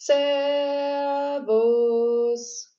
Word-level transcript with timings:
Servus. 0.00 0.22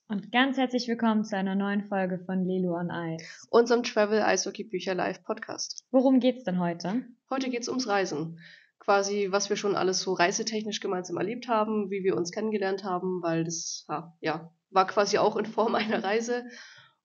Und 0.08 0.32
ganz 0.32 0.56
herzlich 0.56 0.88
willkommen 0.88 1.26
zu 1.26 1.36
einer 1.36 1.54
neuen 1.54 1.84
Folge 1.84 2.18
von 2.20 2.46
Lelu 2.46 2.74
on 2.74 2.90
Ice. 2.90 3.46
Unserem 3.50 3.84
Travel 3.84 4.22
Eishockey 4.22 4.64
Bücher 4.64 4.96
Live 4.96 5.22
Podcast. 5.26 5.84
Worum 5.92 6.22
geht's 6.22 6.46
denn 6.46 6.62
heute? 6.62 7.04
Heute 7.30 7.50
geht's 7.50 7.68
ums 7.68 7.90
Reisen. 7.90 8.40
Quasi, 8.80 9.28
was 9.32 9.50
wir 9.50 9.58
schon 9.58 9.76
alles 9.76 10.00
so 10.00 10.14
reisetechnisch 10.14 10.80
gemeinsam 10.80 11.18
erlebt 11.18 11.50
haben, 11.50 11.92
wie 11.92 12.06
wir 12.06 12.16
uns 12.16 12.32
kennengelernt 12.32 12.86
haben, 12.86 13.22
weil 13.22 13.44
das 13.44 13.86
ja, 14.22 14.54
war 14.70 14.88
quasi 14.88 15.18
auch 15.18 15.36
in 15.36 15.46
Form 15.46 15.76
einer 15.76 16.02
Reise. 16.02 16.46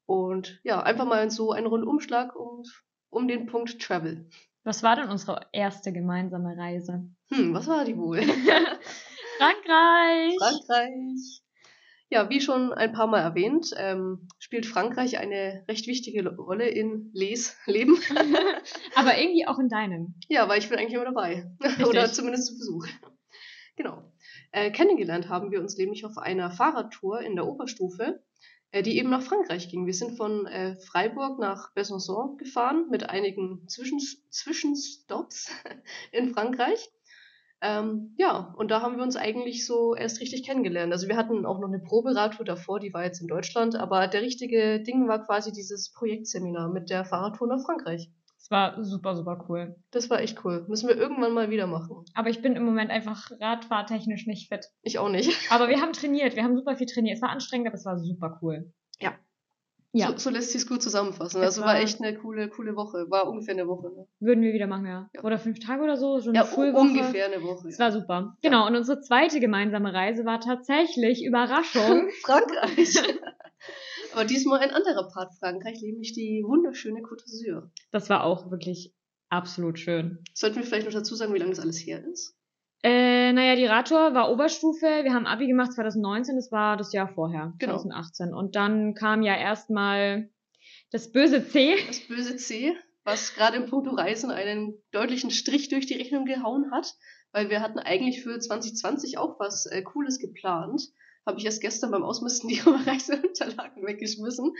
Und 0.06 0.60
ja, 0.62 0.80
einfach 0.80 1.06
mal 1.06 1.28
so 1.28 1.50
ein 1.50 1.66
Rundumschlag 1.66 2.36
um, 2.36 2.62
um 3.10 3.26
den 3.26 3.46
Punkt 3.46 3.82
Travel. 3.82 4.28
Was 4.62 4.84
war 4.84 4.94
denn 4.94 5.10
unsere 5.10 5.40
erste 5.50 5.92
gemeinsame 5.92 6.56
Reise? 6.56 7.04
Hm, 7.30 7.52
was 7.52 7.66
war 7.66 7.84
die 7.84 7.96
wohl? 7.96 8.22
Frankreich! 9.38 10.36
Frankreich! 10.38 11.42
Ja, 12.10 12.30
wie 12.30 12.40
schon 12.40 12.72
ein 12.72 12.92
paar 12.92 13.06
Mal 13.06 13.20
erwähnt, 13.20 13.70
ähm, 13.76 14.28
spielt 14.38 14.66
Frankreich 14.66 15.18
eine 15.18 15.64
recht 15.68 15.86
wichtige 15.86 16.28
Rolle 16.36 16.68
in 16.68 17.10
Les 17.12 17.56
Leben. 17.66 17.98
Aber 18.94 19.18
irgendwie 19.18 19.46
auch 19.46 19.58
in 19.58 19.68
deinem. 19.68 20.14
Ja, 20.28 20.48
weil 20.48 20.58
ich 20.58 20.68
bin 20.68 20.78
eigentlich 20.78 20.94
immer 20.94 21.06
dabei. 21.06 21.50
Oder 21.88 22.12
zumindest 22.12 22.48
zu 22.48 22.54
Besuch. 22.54 22.86
Genau. 23.76 24.12
Äh, 24.52 24.70
kennengelernt 24.70 25.28
haben 25.28 25.50
wir 25.50 25.60
uns 25.60 25.76
nämlich 25.76 26.04
auf 26.04 26.16
einer 26.18 26.50
Fahrradtour 26.50 27.20
in 27.20 27.34
der 27.34 27.46
Oberstufe, 27.46 28.22
äh, 28.70 28.82
die 28.82 28.98
eben 28.98 29.10
nach 29.10 29.22
Frankreich 29.22 29.68
ging. 29.68 29.86
Wir 29.86 29.94
sind 29.94 30.16
von 30.16 30.46
äh, 30.46 30.76
Freiburg 30.80 31.40
nach 31.40 31.74
Besançon 31.74 32.36
gefahren 32.36 32.88
mit 32.90 33.08
einigen 33.10 33.66
Zwischen 33.66 33.98
Zwischenstops 34.30 35.50
in 36.12 36.32
Frankreich. 36.32 36.88
Ähm, 37.60 38.14
ja, 38.18 38.52
und 38.56 38.70
da 38.70 38.82
haben 38.82 38.96
wir 38.96 39.02
uns 39.02 39.16
eigentlich 39.16 39.66
so 39.66 39.94
erst 39.94 40.20
richtig 40.20 40.44
kennengelernt. 40.44 40.92
Also 40.92 41.08
wir 41.08 41.16
hatten 41.16 41.46
auch 41.46 41.58
noch 41.58 41.68
eine 41.68 41.78
Proberadtour 41.78 42.44
davor, 42.44 42.80
die 42.80 42.92
war 42.92 43.04
jetzt 43.04 43.20
in 43.20 43.28
Deutschland, 43.28 43.76
aber 43.76 44.06
der 44.06 44.22
richtige 44.22 44.82
Ding 44.82 45.08
war 45.08 45.24
quasi 45.24 45.50
dieses 45.52 45.92
Projektseminar 45.92 46.68
mit 46.68 46.90
der 46.90 47.04
Fahrradtour 47.04 47.48
nach 47.48 47.64
Frankreich. 47.64 48.10
Es 48.44 48.50
war 48.50 48.84
super, 48.84 49.16
super 49.16 49.42
cool. 49.48 49.74
Das 49.90 50.10
war 50.10 50.20
echt 50.20 50.44
cool. 50.44 50.66
Müssen 50.68 50.86
wir 50.86 50.98
irgendwann 50.98 51.32
mal 51.32 51.48
wieder 51.48 51.66
machen. 51.66 52.04
Aber 52.12 52.28
ich 52.28 52.42
bin 52.42 52.56
im 52.56 52.64
Moment 52.64 52.90
einfach 52.90 53.30
radfahrtechnisch 53.40 54.26
nicht 54.26 54.50
fit. 54.50 54.66
Ich 54.82 54.98
auch 54.98 55.08
nicht. 55.08 55.50
Aber 55.50 55.68
wir 55.68 55.80
haben 55.80 55.94
trainiert, 55.94 56.36
wir 56.36 56.44
haben 56.44 56.54
super 56.54 56.76
viel 56.76 56.86
trainiert. 56.86 57.16
Es 57.16 57.22
war 57.22 57.30
anstrengend, 57.30 57.68
aber 57.68 57.76
es 57.76 57.86
war 57.86 57.98
super 57.98 58.38
cool. 58.42 58.70
Ja, 59.94 60.06
ja. 60.06 60.12
So, 60.12 60.18
so 60.18 60.30
lässt 60.30 60.50
sich 60.50 60.62
es 60.62 60.68
gut 60.68 60.82
zusammenfassen. 60.82 61.40
Das 61.40 61.50
also 61.50 61.60
war, 61.62 61.74
war, 61.74 61.80
echt 61.80 62.02
eine 62.02 62.18
coole, 62.18 62.48
coole 62.48 62.74
Woche. 62.74 63.06
War 63.10 63.28
ungefähr 63.28 63.54
eine 63.54 63.68
Woche. 63.68 63.94
Ne? 63.94 64.08
Würden 64.18 64.42
wir 64.42 64.52
wieder 64.52 64.66
machen, 64.66 64.86
ja. 64.86 65.08
ja. 65.14 65.22
Oder 65.22 65.38
fünf 65.38 65.60
Tage 65.60 65.82
oder 65.84 65.96
so. 65.96 66.16
Eine 66.16 66.34
ja, 66.34 66.44
Schulwoche. 66.44 66.80
ungefähr 66.80 67.26
eine 67.26 67.40
Woche. 67.42 67.68
Es 67.68 67.78
ja. 67.78 67.84
war 67.84 67.92
super. 67.92 68.36
Genau. 68.42 68.66
Und 68.66 68.74
unsere 68.74 69.00
zweite 69.00 69.38
gemeinsame 69.38 69.94
Reise 69.94 70.24
war 70.24 70.40
tatsächlich 70.40 71.24
Überraschung. 71.24 72.10
Frankreich. 72.22 72.96
Aber 74.12 74.24
diesmal 74.24 74.60
ein 74.60 74.70
anderer 74.70 75.08
Part 75.08 75.32
Frankreich, 75.38 75.80
nämlich 75.80 76.12
die 76.12 76.42
wunderschöne 76.44 77.00
Côte 77.00 77.24
d'Azur. 77.24 77.70
Das 77.92 78.10
war 78.10 78.24
auch 78.24 78.50
wirklich 78.50 78.92
absolut 79.28 79.78
schön. 79.78 80.18
Sollten 80.34 80.56
wir 80.56 80.64
vielleicht 80.64 80.86
noch 80.86 80.92
dazu 80.92 81.14
sagen, 81.14 81.34
wie 81.34 81.38
lange 81.38 81.50
das 81.50 81.60
alles 81.60 81.78
her 81.78 82.04
ist? 82.04 82.36
Äh, 82.84 83.32
naja, 83.32 83.56
die 83.56 83.64
Radtour 83.64 84.12
war 84.12 84.30
Oberstufe. 84.30 84.84
Wir 84.84 85.14
haben 85.14 85.24
Abi 85.24 85.46
gemacht 85.46 85.72
2019, 85.72 86.36
das 86.36 86.52
war 86.52 86.76
das 86.76 86.92
Jahr 86.92 87.08
vorher, 87.08 87.54
genau. 87.58 87.78
2018. 87.78 88.34
Und 88.34 88.56
dann 88.56 88.92
kam 88.92 89.22
ja 89.22 89.34
erstmal 89.34 90.28
das 90.90 91.10
böse 91.10 91.48
C. 91.48 91.76
Das 91.86 92.00
böse 92.00 92.36
C, 92.36 92.76
was 93.02 93.34
gerade 93.34 93.56
im 93.56 93.70
Punkto 93.70 93.92
Reisen 93.92 94.30
einen 94.30 94.74
deutlichen 94.90 95.30
Strich 95.30 95.70
durch 95.70 95.86
die 95.86 95.94
Rechnung 95.94 96.26
gehauen 96.26 96.72
hat, 96.72 96.92
weil 97.32 97.48
wir 97.48 97.62
hatten 97.62 97.78
eigentlich 97.78 98.22
für 98.22 98.38
2020 98.38 99.16
auch 99.16 99.40
was 99.40 99.64
äh, 99.64 99.80
Cooles 99.80 100.18
geplant. 100.18 100.82
Habe 101.24 101.38
ich 101.38 101.46
erst 101.46 101.62
gestern 101.62 101.90
beim 101.90 102.02
Ausmisten 102.02 102.50
die 102.50 102.60
Reiseunterlagen 102.66 103.86
weggeschmissen. 103.86 104.52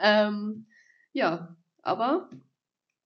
Ähm, 0.00 0.66
ja, 1.12 1.56
aber 1.82 2.30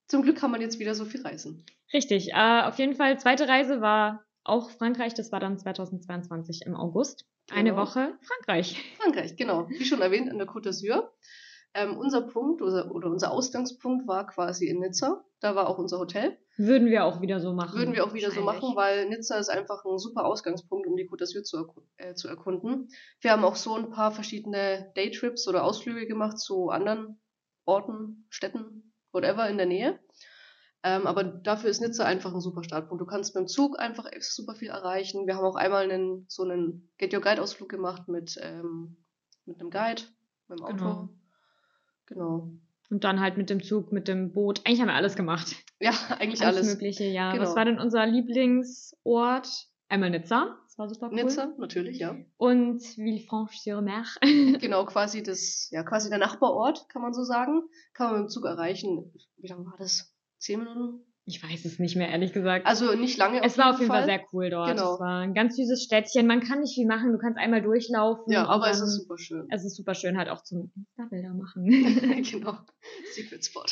zum 0.09 0.23
Glück 0.23 0.39
kann 0.39 0.51
man 0.51 0.63
jetzt 0.63 0.79
wieder 0.79 0.95
so 0.95 1.05
viel 1.05 1.21
reisen. 1.21 1.67
Richtig. 1.93 2.33
Äh, 2.33 2.63
auf 2.63 2.79
jeden 2.79 2.95
Fall, 2.95 3.19
zweite 3.21 3.47
Reise 3.47 3.83
war 3.83 4.25
auch 4.45 4.71
Frankreich, 4.71 5.15
das 5.15 5.33
war 5.33 5.41
dann 5.41 5.59
2022 5.59 6.63
im 6.67 6.77
August. 6.77 7.27
Genau. 7.47 7.59
Eine 7.59 7.77
Woche 7.77 8.19
Frankreich. 8.23 8.81
Frankreich, 8.99 9.37
genau. 9.37 9.69
Wie 9.69 9.85
schon 9.85 10.01
erwähnt, 10.01 10.31
an 10.31 10.39
der 10.39 10.47
Côte 10.47 10.69
d'Azur. 10.69 11.11
Ähm, 11.77 11.97
unser 11.97 12.23
Punkt 12.23 12.63
oder, 12.63 12.95
oder 12.95 13.11
unser 13.11 13.33
Ausgangspunkt 13.33 14.07
war 14.07 14.27
quasi 14.27 14.69
in 14.69 14.79
Nizza. 14.79 15.25
Da 15.41 15.57
war 15.57 15.69
auch 15.69 15.79
unser 15.79 15.99
Hotel. 15.99 16.39
Würden 16.57 16.89
wir 16.89 17.05
auch 17.05 17.21
wieder 17.21 17.41
so 17.41 17.53
machen. 17.53 17.77
Würden 17.77 17.95
wir 17.95 18.05
auch 18.05 18.15
wieder 18.15 18.31
so 18.31 18.43
machen, 18.43 18.77
weil 18.77 19.09
Nizza 19.09 19.37
ist 19.39 19.49
einfach 19.49 19.85
ein 19.85 19.99
super 19.99 20.25
Ausgangspunkt, 20.25 20.87
um 20.87 20.97
die 20.97 21.09
Côte 21.09 21.25
d'Azur 21.25 21.43
zu, 21.43 21.57
erku 21.57 21.81
äh, 21.97 22.15
zu 22.15 22.29
erkunden. 22.29 22.89
Wir 23.21 23.33
haben 23.33 23.45
auch 23.45 23.57
so 23.57 23.75
ein 23.75 23.91
paar 23.91 24.13
verschiedene 24.13 24.93
Daytrips 24.95 25.49
oder 25.49 25.65
Ausflüge 25.65 26.07
gemacht 26.07 26.39
zu 26.39 26.69
anderen 26.69 27.21
Orten, 27.65 28.27
Städten, 28.31 28.95
whatever 29.13 29.49
in 29.49 29.57
der 29.57 29.67
Nähe. 29.67 29.99
Ähm, 30.87 31.07
aber 31.07 31.25
dafür 31.25 31.71
ist 31.71 31.81
Nizza 31.81 32.05
einfach 32.05 32.35
ein 32.35 32.43
super 32.43 32.63
Startpunkt. 32.63 33.01
Du 33.01 33.07
kannst 33.07 33.35
mit 33.35 33.41
dem 33.41 33.49
Zug 33.49 33.79
einfach 33.79 34.07
super 34.21 34.55
viel 34.55 34.69
erreichen. 34.69 35.27
Wir 35.27 35.35
haben 35.35 35.47
auch 35.47 35.57
einmal 35.57 35.91
einen, 35.91 36.27
so 36.29 36.43
einen 36.43 36.91
Get 36.99 37.15
Your 37.15 37.23
Guide 37.23 37.41
Ausflug 37.41 37.71
gemacht 37.71 38.07
mit, 38.07 38.39
ähm, 38.43 38.99
mit 39.47 39.59
einem 39.59 39.71
Guide, 39.71 40.03
mit 40.49 40.59
dem 40.59 40.65
Auto. 40.65 40.77
Genau. 40.77 41.09
genau. 42.05 42.53
Und 42.91 43.03
dann 43.03 43.21
halt 43.21 43.39
mit 43.39 43.49
dem 43.49 43.63
Zug, 43.63 43.93
mit 43.93 44.09
dem 44.09 44.35
Boot. 44.35 44.61
Eigentlich 44.67 44.83
haben 44.83 44.89
wir 44.89 44.95
alles 44.95 45.17
gemacht. 45.17 45.57
Ja, 45.81 45.93
eigentlich 46.19 46.45
alles. 46.45 46.59
Alles 46.59 46.75
Mögliche, 46.75 47.05
ja. 47.05 47.33
Genau. 47.33 47.45
Was 47.45 47.57
war 47.57 47.65
denn 47.65 47.79
unser 47.79 48.05
Lieblingsort? 48.05 49.49
Einmal 49.89 50.11
Nizza. 50.11 50.59
Das 50.67 50.79
war 50.79 50.89
super 50.91 51.09
cool. 51.09 51.15
Nizza, 51.15 51.55
natürlich, 51.57 51.99
ja. 51.99 52.15
Und 52.37 52.83
Villefranche-sur-Mer. 52.83 54.05
genau, 54.61 54.85
quasi 54.85 55.23
das, 55.23 55.69
ja, 55.71 55.83
quasi 55.83 56.11
der 56.11 56.19
Nachbarort, 56.19 56.91
kann 56.91 57.01
man 57.01 57.15
so 57.15 57.23
sagen. 57.23 57.63
Kann 57.95 58.09
man 58.09 58.21
mit 58.21 58.29
dem 58.29 58.29
Zug 58.29 58.45
erreichen. 58.45 59.15
Wie 59.39 59.49
lange 59.49 59.65
war 59.65 59.77
das? 59.79 60.14
Zehn 60.45 60.61
Minuten? 60.61 61.05
Ich 61.27 61.43
weiß 61.43 61.65
es 61.65 61.79
nicht 61.79 61.97
mehr, 61.97 62.11
ehrlich 62.11 62.35
gesagt. 62.35 62.67
Also 62.67 62.95
nicht 62.95 63.17
lange. 63.17 63.43
Es 63.43 63.57
war 63.57 63.71
auf 63.71 63.79
jeden 63.79 63.91
Fall. 63.91 64.01
Fall 64.01 64.19
sehr 64.19 64.27
cool 64.33 64.51
dort. 64.51 64.69
Genau. 64.69 64.95
Es 64.95 65.01
war 65.01 65.21
ein 65.21 65.33
ganz 65.33 65.57
süßes 65.57 65.83
Städtchen. 65.83 66.27
Man 66.27 66.41
kann 66.41 66.61
nicht 66.61 66.75
viel 66.75 66.87
machen. 66.87 67.13
Du 67.13 67.19
kannst 67.19 67.39
einmal 67.39 67.63
durchlaufen. 67.63 68.31
Ja, 68.31 68.47
aber 68.47 68.69
es 68.69 68.81
ist 68.81 68.95
super 68.97 69.17
schön. 69.17 69.47
Es 69.51 69.65
ist 69.65 69.75
super 69.75 69.95
schön, 69.95 70.19
halt 70.19 70.29
auch 70.29 70.43
zum 70.43 70.71
Insta-Bilder 70.77 71.33
machen. 71.33 71.65
genau. 72.31 72.59
Secret 73.15 73.43
Spot. 73.43 73.65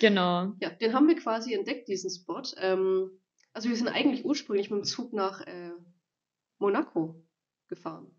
Genau. 0.00 0.54
Ja, 0.60 0.70
den 0.70 0.94
haben 0.94 1.06
wir 1.06 1.16
quasi 1.16 1.52
entdeckt, 1.52 1.86
diesen 1.88 2.10
Spot. 2.10 2.42
Ähm, 2.56 3.10
also 3.52 3.68
wir 3.68 3.76
sind 3.76 3.88
eigentlich 3.88 4.24
ursprünglich 4.24 4.70
mit 4.70 4.80
dem 4.80 4.84
Zug 4.84 5.12
nach 5.12 5.46
äh, 5.46 5.72
Monaco 6.58 7.22
gefahren. 7.68 8.10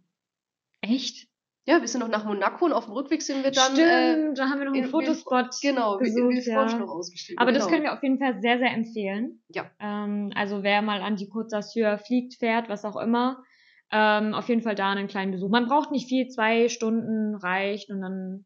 Echt? 0.82 1.31
Ja, 1.66 1.80
wir 1.80 1.88
sind 1.88 2.02
noch 2.02 2.08
nach 2.08 2.26
Monaco 2.26 2.66
und 2.66 2.74
auf 2.74 2.86
dem 2.86 2.94
Rückweg 2.94 3.22
sind 3.22 3.44
wir 3.44 3.52
dann. 3.52 3.74
Stimmt, 3.74 3.80
äh, 3.80 4.34
da 4.34 4.50
haben 4.50 4.60
wir 4.60 4.66
noch 4.66 4.74
einen 4.74 4.86
in, 4.86 4.90
Fotospot. 4.90 5.62
Genau, 5.62 5.98
gesucht, 5.98 6.18
in 6.18 6.42
Villefranche 6.42 6.76
ja. 6.76 6.80
noch 6.80 6.90
ausgestellt. 6.90 7.40
Aber 7.40 7.52
genau. 7.52 7.64
das 7.64 7.72
können 7.72 7.84
wir 7.84 7.94
auf 7.94 8.02
jeden 8.02 8.18
Fall 8.18 8.42
sehr, 8.42 8.58
sehr 8.58 8.72
empfehlen. 8.72 9.44
Ja. 9.50 9.70
Ähm, 9.80 10.32
also 10.36 10.64
wer 10.64 10.82
mal 10.82 11.02
an 11.02 11.18
die 11.18 11.30
Côte 11.30 11.50
d'Azur 11.50 12.00
fliegt, 12.00 12.36
fährt, 12.36 12.68
was 12.68 12.84
auch 12.84 12.96
immer, 12.96 13.44
ähm, 13.92 14.34
auf 14.34 14.50
jeden 14.50 14.64
Fall 14.64 14.74
da 14.74 14.90
einen 14.90 15.08
kleinen 15.08 15.32
Besuch. 15.32 15.50
Man 15.50 15.68
braucht 15.68 15.92
nicht 15.92 16.08
viel, 16.08 16.30
zwei 16.30 16.68
Stunden 16.68 17.36
reicht 17.36 17.92
und 17.92 18.02
dann 18.02 18.46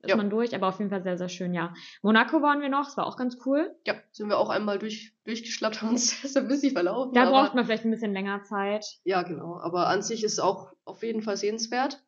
ist 0.00 0.10
ja. 0.10 0.16
man 0.16 0.30
durch, 0.30 0.52
aber 0.54 0.66
auf 0.66 0.78
jeden 0.78 0.90
Fall 0.90 1.04
sehr, 1.04 1.16
sehr 1.16 1.28
schön, 1.28 1.54
ja. 1.54 1.72
Monaco 2.02 2.42
waren 2.42 2.60
wir 2.60 2.68
noch, 2.68 2.88
es 2.88 2.96
war 2.96 3.06
auch 3.06 3.16
ganz 3.16 3.38
cool. 3.46 3.72
Ja, 3.86 3.94
sind 4.10 4.28
wir 4.28 4.38
auch 4.38 4.50
einmal 4.50 4.80
durch, 4.80 5.14
durchgeschlappt, 5.24 5.80
haben 5.82 5.90
uns 5.90 6.20
das 6.22 6.36
ein 6.36 6.48
bisschen 6.48 6.72
verlaufen. 6.72 7.14
Da 7.14 7.30
braucht 7.30 7.54
man 7.54 7.64
vielleicht 7.64 7.84
ein 7.84 7.92
bisschen 7.92 8.12
länger 8.12 8.42
Zeit. 8.42 8.84
Ja, 9.04 9.22
genau. 9.22 9.60
Aber 9.60 9.86
an 9.86 10.02
sich 10.02 10.24
ist 10.24 10.32
es 10.32 10.38
auch 10.40 10.72
auf 10.84 11.04
jeden 11.04 11.22
Fall 11.22 11.36
sehenswert. 11.36 12.02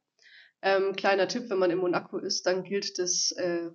Ähm, 0.66 0.97
kleiner 0.97 1.28
Tipp, 1.28 1.50
wenn 1.50 1.58
man 1.58 1.70
in 1.70 1.76
Monaco 1.76 2.16
ist, 2.16 2.47
dann 2.47 2.64
gilt 2.64 2.98
das, 2.98 3.32
äh, 3.32 3.69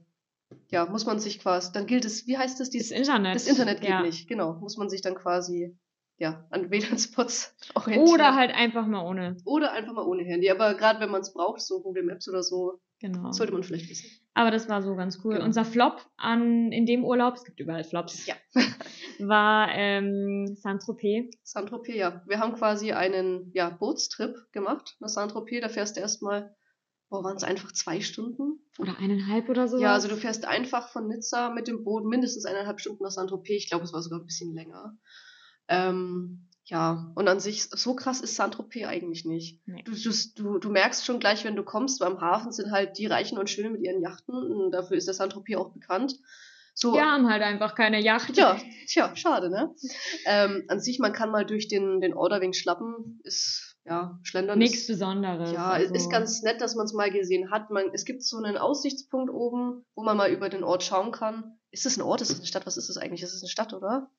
ja, 0.71 0.87
muss 0.87 1.05
man 1.05 1.19
sich 1.19 1.39
quasi, 1.39 1.71
dann 1.71 1.85
gilt 1.85 2.03
es, 2.03 2.25
wie 2.25 2.35
heißt 2.35 2.59
das? 2.59 2.71
Dieses, 2.71 2.89
das 2.89 2.97
Internet. 2.97 3.35
Das 3.35 3.47
Internet 3.47 3.81
geht 3.81 3.91
ja. 3.91 4.01
nicht, 4.01 4.27
genau. 4.27 4.55
Muss 4.55 4.75
man 4.75 4.89
sich 4.89 5.01
dann 5.01 5.13
quasi, 5.13 5.77
ja, 6.17 6.47
an 6.49 6.71
WLAN-Spots 6.71 7.55
orientieren. 7.75 8.11
Oder 8.11 8.35
halt 8.35 8.51
einfach 8.55 8.87
mal 8.87 9.05
ohne. 9.05 9.37
Oder 9.45 9.71
einfach 9.71 9.93
mal 9.93 10.03
ohne 10.03 10.23
Handy. 10.23 10.49
Aber 10.49 10.73
gerade 10.73 10.99
wenn 10.99 11.11
man 11.11 11.21
es 11.21 11.31
braucht, 11.31 11.61
so 11.61 11.79
Google 11.83 12.01
Maps 12.01 12.27
oder 12.27 12.41
so, 12.41 12.79
genau. 12.99 13.31
sollte 13.33 13.53
man 13.53 13.61
vielleicht 13.61 13.87
wissen. 13.87 14.09
Aber 14.33 14.49
das 14.49 14.67
war 14.67 14.81
so 14.81 14.95
ganz 14.95 15.19
cool. 15.23 15.35
Genau. 15.35 15.45
Unser 15.45 15.65
Flop 15.65 16.03
an, 16.17 16.71
in 16.71 16.87
dem 16.87 17.05
Urlaub, 17.05 17.35
es 17.35 17.43
gibt 17.43 17.59
überall 17.59 17.83
Flops, 17.83 18.25
ja. 18.25 18.33
war 19.19 19.69
ähm, 19.73 20.55
Saint-Tropez. 20.55 21.35
Saint-Tropez, 21.43 21.95
ja. 21.95 22.23
Wir 22.25 22.39
haben 22.39 22.55
quasi 22.55 22.93
einen 22.93 23.51
ja, 23.53 23.69
Bootstrip 23.69 24.35
gemacht 24.51 24.97
nach 24.99 25.09
Saint-Tropez. 25.09 25.61
Da 25.61 25.69
fährst 25.69 25.95
du 25.95 26.01
erstmal 26.01 26.55
boah, 27.09 27.23
waren 27.23 27.37
es 27.37 27.43
einfach 27.43 27.71
zwei 27.71 28.01
Stunden? 28.01 28.59
Oder 28.77 28.97
eineinhalb 28.97 29.49
oder 29.49 29.67
so? 29.67 29.79
Ja, 29.79 29.93
also 29.93 30.07
du 30.07 30.15
fährst 30.15 30.45
einfach 30.45 30.89
von 30.89 31.07
Nizza 31.07 31.49
mit 31.49 31.67
dem 31.67 31.83
Boot 31.83 32.05
mindestens 32.05 32.45
eineinhalb 32.45 32.79
Stunden 32.79 33.03
nach 33.03 33.11
Saint-Tropez. 33.11 33.57
Ich 33.57 33.69
glaube, 33.69 33.83
es 33.83 33.93
war 33.93 34.01
sogar 34.01 34.19
ein 34.19 34.25
bisschen 34.25 34.53
länger. 34.53 34.97
Ähm, 35.67 36.47
ja, 36.65 37.11
und 37.15 37.27
an 37.27 37.39
sich, 37.39 37.63
so 37.63 37.95
krass 37.95 38.21
ist 38.21 38.35
Saint-Tropez 38.35 38.85
eigentlich 38.85 39.25
nicht. 39.25 39.59
Nee. 39.67 39.83
Du, 39.83 39.93
du, 40.35 40.59
du 40.59 40.69
merkst 40.69 41.03
schon 41.03 41.19
gleich, 41.19 41.43
wenn 41.43 41.55
du 41.55 41.63
kommst, 41.63 41.99
beim 41.99 42.21
Hafen 42.21 42.51
sind 42.51 42.71
halt 42.71 42.97
die 42.97 43.07
Reichen 43.07 43.39
und 43.39 43.49
Schönen 43.49 43.73
mit 43.73 43.81
ihren 43.81 44.01
Yachten. 44.01 44.35
Und 44.35 44.71
dafür 44.71 44.97
ist 44.97 45.07
der 45.07 45.15
Saint-Tropez 45.15 45.57
auch 45.57 45.73
bekannt. 45.73 46.15
So, 46.75 46.93
Wir 46.93 47.05
haben 47.05 47.29
halt 47.29 47.41
einfach 47.41 47.75
keine 47.75 48.01
Yacht. 48.01 48.37
Ja, 48.37 48.57
tja, 48.87 49.13
schade, 49.15 49.49
ne? 49.49 49.75
ähm, 50.25 50.63
an 50.67 50.79
sich, 50.79 50.99
man 50.99 51.11
kann 51.11 51.31
mal 51.31 51.45
durch 51.45 51.67
den, 51.67 51.99
den 51.99 52.13
Orderwing 52.13 52.53
schlappen, 52.53 53.19
ist 53.23 53.68
ja, 53.89 54.19
Schlendern 54.21 54.59
Nichts 54.59 54.81
ist, 54.81 54.87
Besonderes. 54.87 55.51
ja, 55.51 55.69
also. 55.71 55.93
ist 55.93 56.11
ganz 56.11 56.43
nett, 56.43 56.61
dass 56.61 56.75
man 56.75 56.85
es 56.85 56.93
mal 56.93 57.09
gesehen 57.09 57.49
hat. 57.49 57.71
Man, 57.71 57.85
es 57.93 58.05
gibt 58.05 58.23
so 58.23 58.37
einen 58.37 58.57
Aussichtspunkt 58.57 59.31
oben, 59.31 59.83
wo 59.95 60.03
man 60.03 60.15
mal 60.15 60.31
über 60.31 60.49
den 60.49 60.63
Ort 60.63 60.83
schauen 60.83 61.11
kann. 61.11 61.59
Ist 61.71 61.85
das 61.85 61.97
ein 61.97 62.03
Ort? 62.03 62.21
Ist 62.21 62.29
das 62.31 62.37
eine 62.37 62.47
Stadt? 62.47 62.65
Was 62.67 62.77
ist 62.77 62.89
das 62.89 62.97
eigentlich? 62.97 63.23
Ist 63.23 63.33
das 63.33 63.41
eine 63.41 63.49
Stadt, 63.49 63.73
oder? 63.73 64.11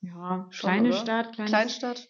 Ja, 0.00 0.46
Schon, 0.50 0.70
kleine 0.70 0.88
oder? 0.88 0.98
Stadt, 0.98 1.32
kleines, 1.34 1.50
Kleinstadt? 1.50 2.08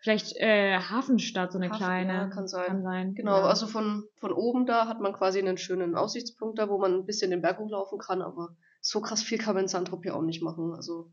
Vielleicht 0.00 0.36
äh, 0.36 0.78
Hafenstadt, 0.78 1.52
so 1.52 1.58
eine 1.58 1.70
Hafen, 1.70 1.78
kleine. 1.78 2.12
ja, 2.12 2.26
kann 2.28 2.48
sein. 2.48 2.66
Kann 2.66 2.82
sein. 2.82 3.14
Genau, 3.14 3.38
ja. 3.38 3.44
also 3.44 3.66
von, 3.66 4.04
von 4.16 4.32
oben 4.32 4.66
da 4.66 4.86
hat 4.86 5.00
man 5.00 5.12
quasi 5.12 5.38
einen 5.38 5.58
schönen 5.58 5.94
Aussichtspunkt 5.94 6.58
da, 6.58 6.68
wo 6.68 6.78
man 6.78 6.92
ein 6.92 7.06
bisschen 7.06 7.30
den 7.30 7.40
Berg 7.40 7.58
hochlaufen 7.58 7.98
kann, 7.98 8.20
aber 8.20 8.56
so 8.80 9.00
krass 9.00 9.22
viel 9.22 9.38
kann 9.38 9.54
man 9.54 9.64
in 9.64 10.02
ja 10.04 10.14
auch 10.14 10.22
nicht 10.22 10.42
machen. 10.42 10.74
Also 10.74 11.10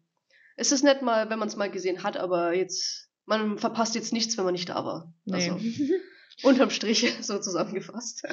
es 0.57 0.71
ist 0.71 0.83
nett 0.83 1.01
mal, 1.01 1.29
wenn 1.29 1.39
man 1.39 1.47
es 1.47 1.55
mal 1.55 1.71
gesehen 1.71 2.03
hat, 2.03 2.17
aber 2.17 2.53
jetzt, 2.53 3.10
man 3.25 3.57
verpasst 3.57 3.95
jetzt 3.95 4.13
nichts, 4.13 4.37
wenn 4.37 4.45
man 4.45 4.53
nicht 4.53 4.69
da 4.69 4.85
war. 4.85 5.13
Nee. 5.25 5.49
Also 5.51 5.59
unterm 6.43 6.69
Strich 6.69 7.13
so 7.21 7.39
zusammengefasst. 7.39 8.23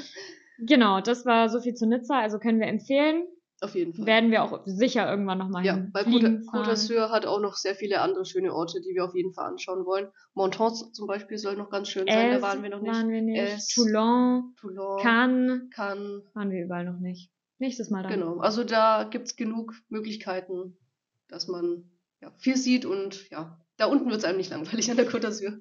genau, 0.58 1.00
das 1.00 1.26
war 1.26 1.48
so 1.48 1.60
viel 1.60 1.74
zu 1.74 1.86
Nizza, 1.86 2.18
also 2.20 2.38
können 2.38 2.60
wir 2.60 2.68
empfehlen. 2.68 3.24
Auf 3.60 3.74
jeden 3.74 3.92
Fall. 3.92 4.06
Werden 4.06 4.30
wir 4.30 4.44
auch 4.44 4.60
sicher 4.66 5.10
irgendwann 5.10 5.38
nochmal 5.38 5.64
ja, 5.64 5.74
hin. 5.74 5.90
weil 5.92 6.04
fliegen, 6.04 6.48
Côte 6.48 6.68
d'Azur 6.70 7.10
hat 7.10 7.26
auch 7.26 7.40
noch 7.40 7.54
sehr 7.56 7.74
viele 7.74 8.00
andere 8.00 8.24
schöne 8.24 8.54
Orte, 8.54 8.80
die 8.80 8.94
wir 8.94 9.04
auf 9.04 9.16
jeden 9.16 9.32
Fall 9.32 9.46
anschauen 9.46 9.84
wollen. 9.84 10.08
Monton 10.34 10.72
zum 10.92 11.08
Beispiel 11.08 11.38
soll 11.38 11.56
noch 11.56 11.68
ganz 11.68 11.88
schön 11.88 12.06
sein, 12.06 12.30
da 12.30 12.36
Es 12.36 12.42
waren 12.42 12.62
wir 12.62 12.70
noch 12.70 12.80
nicht. 12.80 12.94
Waren 12.94 13.10
wir 13.10 13.20
nicht. 13.20 13.40
Es- 13.40 13.66
Toulon, 13.74 14.54
Toulon, 14.60 15.00
Cannes 15.00 15.62
Cannes, 15.74 16.22
waren 16.34 16.50
wir 16.52 16.64
überall 16.64 16.84
noch 16.84 17.00
nicht. 17.00 17.32
Nächstes 17.58 17.90
Mal 17.90 18.04
dann. 18.04 18.12
Genau, 18.12 18.38
also 18.38 18.62
da 18.62 19.02
gibt's 19.02 19.34
genug 19.34 19.74
Möglichkeiten, 19.88 20.78
dass 21.26 21.48
man 21.48 21.90
ja, 22.20 22.30
viel 22.38 22.56
sieht 22.56 22.84
und 22.84 23.28
ja, 23.30 23.58
da 23.78 23.86
unten 23.86 24.10
wird's 24.10 24.24
einem 24.24 24.38
nicht 24.38 24.50
langweilig 24.50 24.90
an 24.90 24.96
der 24.96 25.08
Côte 25.08 25.26
d'Azur. 25.28 25.58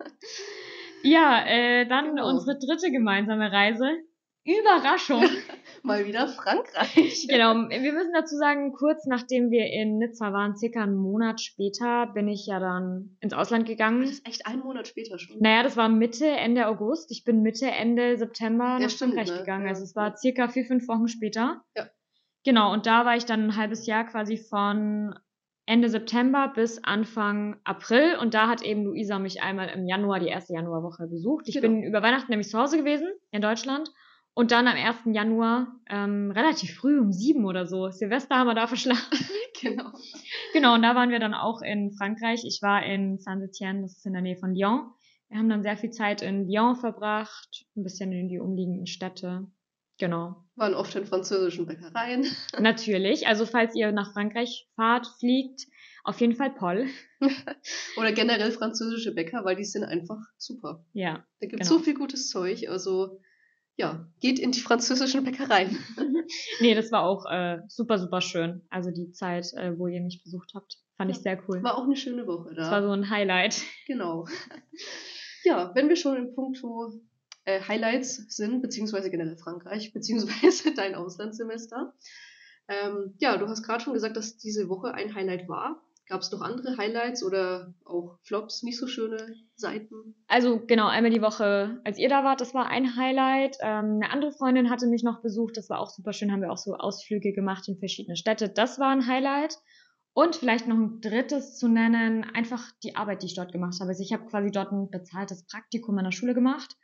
Ja, 1.04 1.46
äh, 1.48 1.88
dann 1.88 2.16
Genau. 2.16 2.30
unsere 2.30 2.58
dritte 2.60 2.92
gemeinsame 2.92 3.52
Reise. 3.52 3.86
Überraschung. 4.44 5.22
Mal 5.84 6.06
wieder 6.06 6.28
Frankreich. 6.30 7.28
genau, 7.30 7.54
wir 7.70 7.94
müssen 7.94 8.14
dazu 8.14 8.36
sagen, 8.38 8.72
kurz 8.74 9.06
nachdem 9.06 9.52
wir 9.52 9.66
in 9.68 9.98
Nizza 9.98 10.32
waren, 10.32 10.56
circa 10.56 10.84
einen 10.84 10.96
Monat 10.96 11.42
später, 11.42 12.08
bin 12.14 12.30
ich 12.30 12.46
ja 12.48 12.60
dann 12.60 13.18
ins 13.20 13.34
Ausland 13.34 13.66
gegangen. 13.66 14.02
Das 14.02 14.12
ist 14.12 14.26
echt 14.28 14.48
einen 14.48 14.62
Monat 14.62 14.88
später 14.88 15.20
schon. 15.20 15.38
Naja, 15.40 15.64
das 15.64 15.76
war 15.76 15.90
Mitte, 15.90 16.26
Ende 16.28 16.68
August. 16.68 17.12
Ich 17.12 17.26
bin 17.26 17.42
Mitte, 17.42 17.68
Ende 17.70 18.18
September 18.18 18.80
nach 18.80 18.90
stimmt, 18.90 19.16
Frankreich 19.16 19.32
ne? 19.32 19.40
gegangen. 19.40 19.64
Ja, 19.66 19.70
Also 19.72 19.84
es 19.84 19.96
war 19.98 20.10
ja. 20.12 20.16
circa 20.16 20.48
vier, 20.48 20.64
fünf 20.66 20.88
Wochen 20.88 21.10
später. 21.10 21.62
Ja. 21.76 21.88
Genau, 22.46 22.72
und 22.72 22.86
da 22.86 23.04
war 23.06 23.18
ich 23.18 23.26
dann 23.26 23.44
ein 23.48 23.56
halbes 23.58 23.86
Jahr 23.86 24.06
quasi 24.06 24.38
von 24.38 25.14
Ende 25.68 25.90
September 25.90 26.52
bis 26.56 26.84
Anfang 26.84 27.58
April. 27.66 28.16
Und 28.20 28.34
da 28.34 28.48
hat 28.48 28.64
eben 28.64 28.86
Luisa 28.86 29.20
mich 29.20 29.44
einmal 29.44 29.68
im 29.70 29.86
Januar, 29.86 30.20
die 30.20 30.28
erste 30.28 30.54
Januarwoche 30.54 31.08
besucht. 31.08 31.48
Ich 31.48 31.56
Genau. 31.56 31.68
bin 31.68 31.84
über 31.84 32.02
Weihnachten 32.02 32.32
nämlich 32.32 32.48
zu 32.50 32.58
Hause 32.58 32.78
gewesen 32.78 33.10
in 33.32 33.42
Deutschland. 33.42 33.92
Und 34.34 34.52
dann 34.52 34.68
am 34.68 34.78
1. 34.78 35.14
Januar, 35.14 35.68
ähm, 35.90 36.32
relativ 36.32 36.76
früh, 36.76 37.00
um 37.00 37.12
sieben 37.12 37.44
oder 37.46 37.66
so. 37.66 37.90
Silvester 37.90 38.36
haben 38.38 38.48
wir 38.48 38.56
da 38.56 38.66
verschlafen. 38.68 39.02
Genau. 39.60 39.92
Genau, 40.54 40.76
und 40.76 40.84
da 40.84 40.94
waren 40.94 41.10
wir 41.10 41.18
dann 41.18 41.34
auch 41.34 41.64
in 41.64 41.92
Frankreich. 41.92 42.44
Ich 42.46 42.60
war 42.62 42.86
in 42.86 43.18
Saint-Étienne, 43.18 43.82
das 43.82 43.98
ist 43.98 44.06
in 44.06 44.14
der 44.14 44.22
Nähe 44.22 44.38
von 44.38 44.54
Lyon. 44.54 44.92
Wir 45.30 45.40
haben 45.40 45.50
dann 45.50 45.64
sehr 45.64 45.78
viel 45.78 45.90
Zeit 45.90 46.22
in 46.22 46.48
Lyon 46.48 46.76
verbracht, 46.76 47.66
ein 47.76 47.82
bisschen 47.82 48.12
in 48.12 48.30
die 48.30 48.40
umliegenden 48.40 48.86
Städte. 48.86 49.48
Genau. 50.00 50.36
Waren 50.56 50.74
oft 50.76 50.96
in 50.96 51.06
französischen 51.06 51.66
Bäckereien. 51.66 52.26
Natürlich, 52.60 53.28
also 53.28 53.46
falls 53.46 53.76
ihr 53.76 53.92
nach 53.92 54.14
Frankreich 54.14 54.68
fahrt, 54.76 55.08
fliegt, 55.20 55.68
auf 56.04 56.20
jeden 56.22 56.36
Fall 56.36 56.52
Paul. 56.54 56.88
Oder 57.98 58.12
generell 58.12 58.52
französische 58.52 59.14
Bäcker, 59.14 59.44
weil 59.44 59.56
die 59.56 59.66
sind 59.66 59.84
einfach 59.84 60.20
super. 60.38 60.86
Ja. 60.94 61.26
Da 61.40 61.48
gibt's 61.48 61.68
Genau. 61.68 61.80
so 61.80 61.84
viel 61.84 61.96
gutes 61.96 62.30
Zeug. 62.30 62.68
Also 62.70 63.20
ja, 63.76 64.08
geht 64.22 64.40
in 64.40 64.52
die 64.52 64.60
französischen 64.62 65.24
Bäckereien. 65.24 65.78
Nee, 66.60 66.76
das 66.76 66.92
war 66.92 67.04
auch 67.04 67.26
äh, 67.32 67.60
super, 67.70 67.98
super 68.00 68.20
schön. 68.20 68.62
Also 68.70 68.92
die 68.92 69.12
Zeit, 69.14 69.46
äh, 69.54 69.78
wo 69.80 69.88
ihr 69.88 70.02
mich 70.02 70.22
besucht 70.24 70.52
habt, 70.56 70.78
fand 70.98 71.10
ich 71.10 71.18
Ja. 71.18 71.24
sehr 71.24 71.44
cool. 71.48 71.64
War 71.64 71.78
auch 71.78 71.84
eine 71.86 71.96
schöne 71.96 72.28
Woche 72.28 72.50
da. 72.50 72.56
Das 72.64 72.72
war 72.72 72.82
so 72.82 72.92
ein 72.92 73.10
Highlight. 73.10 73.62
Genau. 73.86 74.26
Ja, 75.46 75.72
wenn 75.74 75.88
wir 75.88 75.96
schon 75.96 76.18
in 76.18 76.36
puncto 76.36 77.00
äh, 77.48 77.62
Highlights 77.62 78.26
sind, 78.28 78.62
beziehungsweise 78.62 79.10
generell 79.10 79.38
Frankreich, 79.38 79.92
beziehungsweise 79.94 80.74
dein 80.74 80.96
Auslandssemester. 80.96 81.94
Ähm, 82.68 83.16
ja, 83.20 83.38
du 83.38 83.48
hast 83.48 83.64
gerade 83.64 83.84
schon 83.84 83.94
gesagt, 83.94 84.18
dass 84.18 84.38
diese 84.38 84.68
Woche 84.68 84.94
ein 84.94 85.16
Highlight 85.16 85.48
war. 85.48 85.82
Gab 86.10 86.22
es 86.22 86.32
noch 86.32 86.42
andere 86.42 86.78
Highlights 86.78 87.24
oder 87.24 87.74
auch 87.86 88.18
Flops, 88.24 88.64
nicht 88.64 88.78
so 88.78 88.88
schöne 88.88 89.36
Seiten? 89.56 90.16
Also 90.28 90.62
genau, 90.66 90.88
einmal 90.88 91.12
die 91.12 91.22
Woche, 91.22 91.82
als 91.84 91.98
ihr 91.98 92.08
da 92.08 92.24
wart, 92.24 92.40
das 92.40 92.54
war 92.54 92.68
ein 92.68 92.96
Highlight. 92.96 93.58
Ähm, 93.62 94.00
eine 94.02 94.12
andere 94.12 94.32
Freundin 94.34 94.70
hatte 94.70 94.88
mich 94.88 95.04
noch 95.04 95.22
besucht, 95.22 95.58
das 95.58 95.70
war 95.70 95.80
auch 95.80 95.90
super 95.90 96.14
schön, 96.14 96.32
haben 96.32 96.42
wir 96.42 96.52
auch 96.52 96.58
so 96.58 96.76
Ausflüge 96.76 97.34
gemacht 97.34 97.68
in 97.68 97.78
verschiedene 97.78 98.18
Städte. 98.18 98.50
Das 98.50 98.80
war 98.80 98.90
ein 98.90 99.08
Highlight. 99.08 99.58
Und 100.14 100.36
vielleicht 100.36 100.68
noch 100.68 100.78
ein 100.78 101.00
drittes 101.00 101.58
zu 101.58 101.68
nennen, 101.68 102.24
einfach 102.34 102.72
die 102.84 102.96
Arbeit, 102.96 103.22
die 103.22 103.28
ich 103.28 103.36
dort 103.36 103.52
gemacht 103.52 103.76
habe. 103.80 103.90
Also 103.90 104.02
ich 104.02 104.12
habe 104.14 104.26
quasi 104.26 104.50
dort 104.50 104.72
ein 104.72 104.90
bezahltes 104.90 105.46
Praktikum 105.46 105.98
an 105.98 106.06
der 106.06 106.12
Schule 106.12 106.34
gemacht, 106.34 106.76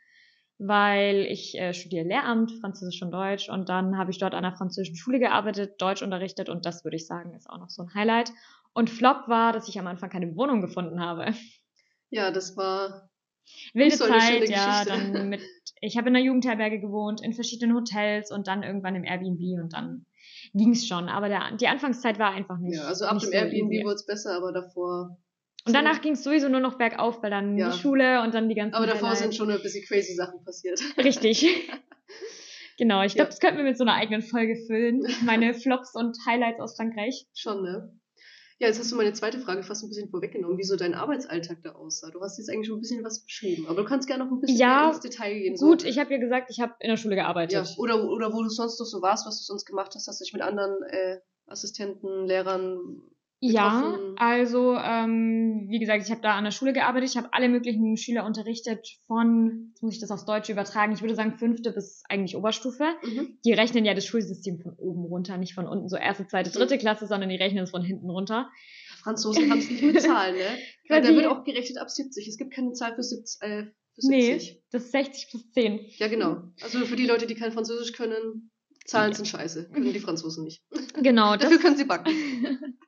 weil 0.58 1.26
ich 1.28 1.58
äh, 1.58 1.74
studiere 1.74 2.06
Lehramt, 2.06 2.52
Französisch 2.60 3.02
und 3.02 3.10
Deutsch 3.10 3.48
und 3.48 3.68
dann 3.68 3.98
habe 3.98 4.10
ich 4.10 4.18
dort 4.18 4.34
an 4.34 4.44
einer 4.44 4.56
französischen 4.56 4.96
Schule 4.96 5.18
gearbeitet, 5.18 5.80
Deutsch 5.80 6.02
unterrichtet 6.02 6.48
und 6.48 6.64
das 6.66 6.84
würde 6.84 6.96
ich 6.96 7.06
sagen, 7.06 7.34
ist 7.34 7.48
auch 7.50 7.58
noch 7.58 7.70
so 7.70 7.82
ein 7.82 7.94
Highlight. 7.94 8.32
Und 8.72 8.90
Flop 8.90 9.28
war, 9.28 9.52
dass 9.52 9.68
ich 9.68 9.78
am 9.78 9.86
Anfang 9.86 10.10
keine 10.10 10.34
Wohnung 10.36 10.60
gefunden 10.60 11.00
habe. 11.00 11.32
Ja, 12.10 12.30
das 12.30 12.56
war 12.56 13.08
wilde 13.72 13.96
so 13.96 14.06
Zeit, 14.06 14.48
ja, 14.48 14.84
dann 14.84 15.28
mit, 15.28 15.40
ich 15.80 15.96
habe 15.96 16.08
in 16.08 16.16
einer 16.16 16.24
Jugendherberge 16.24 16.80
gewohnt, 16.80 17.20
in 17.22 17.32
verschiedenen 17.32 17.76
Hotels 17.76 18.30
und 18.30 18.46
dann 18.46 18.62
irgendwann 18.62 18.94
im 18.94 19.04
Airbnb 19.04 19.62
und 19.62 19.72
dann 19.72 20.06
ging's 20.52 20.86
schon. 20.86 21.08
Aber 21.08 21.28
der, 21.28 21.56
die 21.56 21.68
Anfangszeit 21.68 22.18
war 22.18 22.30
einfach 22.30 22.58
nicht. 22.58 22.76
ja, 22.76 22.84
also 22.84 23.04
ab 23.06 23.18
dem 23.18 23.30
so 23.30 23.32
Airbnb 23.32 23.84
wurde 23.84 23.94
es 23.94 24.06
besser, 24.06 24.36
aber 24.36 24.52
davor. 24.52 25.18
Und 25.66 25.72
danach 25.74 26.00
ging's 26.02 26.22
sowieso 26.22 26.48
nur 26.48 26.60
noch 26.60 26.76
bergauf, 26.76 27.22
weil 27.22 27.30
dann 27.30 27.56
Ja. 27.56 27.70
die 27.70 27.78
Schule 27.78 28.22
und 28.22 28.34
dann 28.34 28.48
die 28.48 28.54
ganzen 28.54 28.74
Aber 28.74 28.86
davor 28.86 29.08
Highlights. 29.08 29.20
sind 29.20 29.34
schon 29.34 29.50
ein 29.50 29.62
bisschen 29.62 29.84
crazy 29.86 30.14
Sachen 30.14 30.44
passiert. 30.44 30.80
Richtig. 30.98 31.42
genau, 32.78 33.02
ich 33.02 33.14
glaube, 33.14 33.26
Ja. 33.28 33.30
das 33.30 33.40
könnten 33.40 33.56
wir 33.58 33.64
mit 33.64 33.78
so 33.78 33.84
einer 33.84 33.94
eigenen 33.94 34.22
Folge 34.22 34.56
füllen. 34.66 35.06
Meine 35.24 35.54
Flops 35.54 35.94
und 35.94 36.16
Highlights 36.26 36.60
aus 36.60 36.76
Frankreich. 36.76 37.26
Schon, 37.34 37.62
ne? 37.62 37.98
Ja, 38.60 38.68
jetzt 38.68 38.78
hast 38.78 38.92
du 38.92 38.96
meine 38.96 39.12
zweite 39.14 39.38
Frage 39.40 39.62
fast 39.64 39.82
ein 39.82 39.88
bisschen 39.88 40.08
vorweggenommen, 40.10 40.58
wie 40.58 40.62
so 40.62 40.76
dein 40.76 40.94
Arbeitsalltag 40.94 41.58
da 41.64 41.72
aussah. 41.72 42.10
Du 42.10 42.20
hast 42.20 42.38
jetzt 42.38 42.48
eigentlich 42.50 42.68
schon 42.68 42.76
ein 42.78 42.82
bisschen 42.82 43.02
was 43.04 43.24
beschrieben, 43.24 43.66
aber 43.66 43.82
du 43.82 43.88
kannst 43.88 44.06
gerne 44.06 44.24
noch 44.24 44.30
ein 44.30 44.40
bisschen 44.40 44.58
Ja, 44.58 44.90
ins 44.90 45.00
Detail 45.00 45.34
gehen. 45.34 45.56
Gut, 45.56 45.80
so. 45.80 45.86
ich 45.88 45.98
habe 45.98 46.12
ja 46.12 46.18
gesagt, 46.20 46.50
ich 46.50 46.60
habe 46.60 46.72
in 46.78 46.88
der 46.90 46.96
Schule 46.96 47.16
gearbeitet. 47.16 47.52
Ja, 47.52 47.64
oder, 47.78 48.04
oder 48.04 48.32
wo 48.32 48.42
du 48.42 48.48
sonst 48.48 48.78
noch 48.78 48.86
so 48.86 49.02
warst, 49.02 49.26
was 49.26 49.38
du 49.38 49.44
sonst 49.44 49.64
gemacht 49.64 49.92
hast, 49.96 50.06
hast 50.06 50.20
du 50.20 50.24
dich 50.24 50.32
mit 50.32 50.42
anderen 50.42 50.82
äh, 50.84 51.18
Assistenten, 51.46 52.26
Lehrern. 52.26 53.02
Ja, 53.52 53.98
also 54.16 54.74
ähm, 54.76 55.66
wie 55.68 55.78
gesagt, 55.78 56.02
ich 56.02 56.10
habe 56.10 56.22
da 56.22 56.34
an 56.34 56.44
der 56.44 56.50
Schule 56.50 56.72
gearbeitet, 56.72 57.10
ich 57.10 57.16
habe 57.16 57.28
alle 57.32 57.48
möglichen 57.48 57.96
Schüler 57.96 58.24
unterrichtet 58.24 58.86
von, 59.06 59.68
jetzt 59.70 59.82
muss 59.82 59.94
ich 59.94 60.00
das 60.00 60.10
aufs 60.10 60.24
Deutsche 60.24 60.52
übertragen, 60.52 60.94
ich 60.94 61.02
würde 61.02 61.14
sagen 61.14 61.36
fünfte 61.36 61.72
bis 61.72 62.02
eigentlich 62.08 62.36
Oberstufe. 62.36 62.84
Mhm. 63.02 63.38
Die 63.44 63.52
rechnen 63.52 63.84
ja 63.84 63.92
das 63.92 64.06
Schulsystem 64.06 64.60
von 64.60 64.72
oben 64.78 65.04
runter, 65.04 65.36
nicht 65.36 65.54
von 65.54 65.66
unten, 65.66 65.88
so 65.88 65.96
erste, 65.96 66.26
zweite, 66.26 66.50
dritte 66.50 66.78
Klasse, 66.78 67.06
sondern 67.06 67.28
die 67.28 67.36
rechnen 67.36 67.64
es 67.64 67.70
von 67.70 67.82
hinten 67.82 68.08
runter. 68.08 68.48
Franzosen 69.02 69.50
haben 69.50 69.58
es 69.58 69.68
nicht 69.68 69.82
mit 69.82 70.00
Zahlen, 70.00 70.36
ne? 70.36 70.58
Weil 70.88 71.02
da 71.02 71.08
wird 71.08 71.26
auch 71.26 71.44
gerechnet 71.44 71.78
ab 71.78 71.90
70. 71.90 72.26
Es 72.26 72.38
gibt 72.38 72.54
keine 72.54 72.72
Zahl 72.72 72.94
für, 72.94 73.02
70, 73.02 73.42
äh, 73.42 73.64
für 73.64 74.08
Nee, 74.08 74.32
70. 74.32 74.62
das 74.70 74.84
ist 74.84 74.92
60 74.92 75.28
plus 75.30 75.50
10. 75.52 75.80
Ja, 75.98 76.08
genau. 76.08 76.38
Also 76.62 76.86
für 76.86 76.96
die 76.96 77.06
Leute, 77.06 77.26
die 77.26 77.34
kein 77.34 77.52
Französisch 77.52 77.92
können, 77.92 78.50
Zahlen 78.86 79.14
sind 79.14 79.26
scheiße. 79.26 79.70
Können 79.72 79.92
die 79.92 79.98
Franzosen 79.98 80.44
nicht. 80.44 80.62
Genau, 81.02 81.36
Dafür 81.36 81.58
können 81.58 81.76
sie 81.76 81.84
backen. 81.84 82.12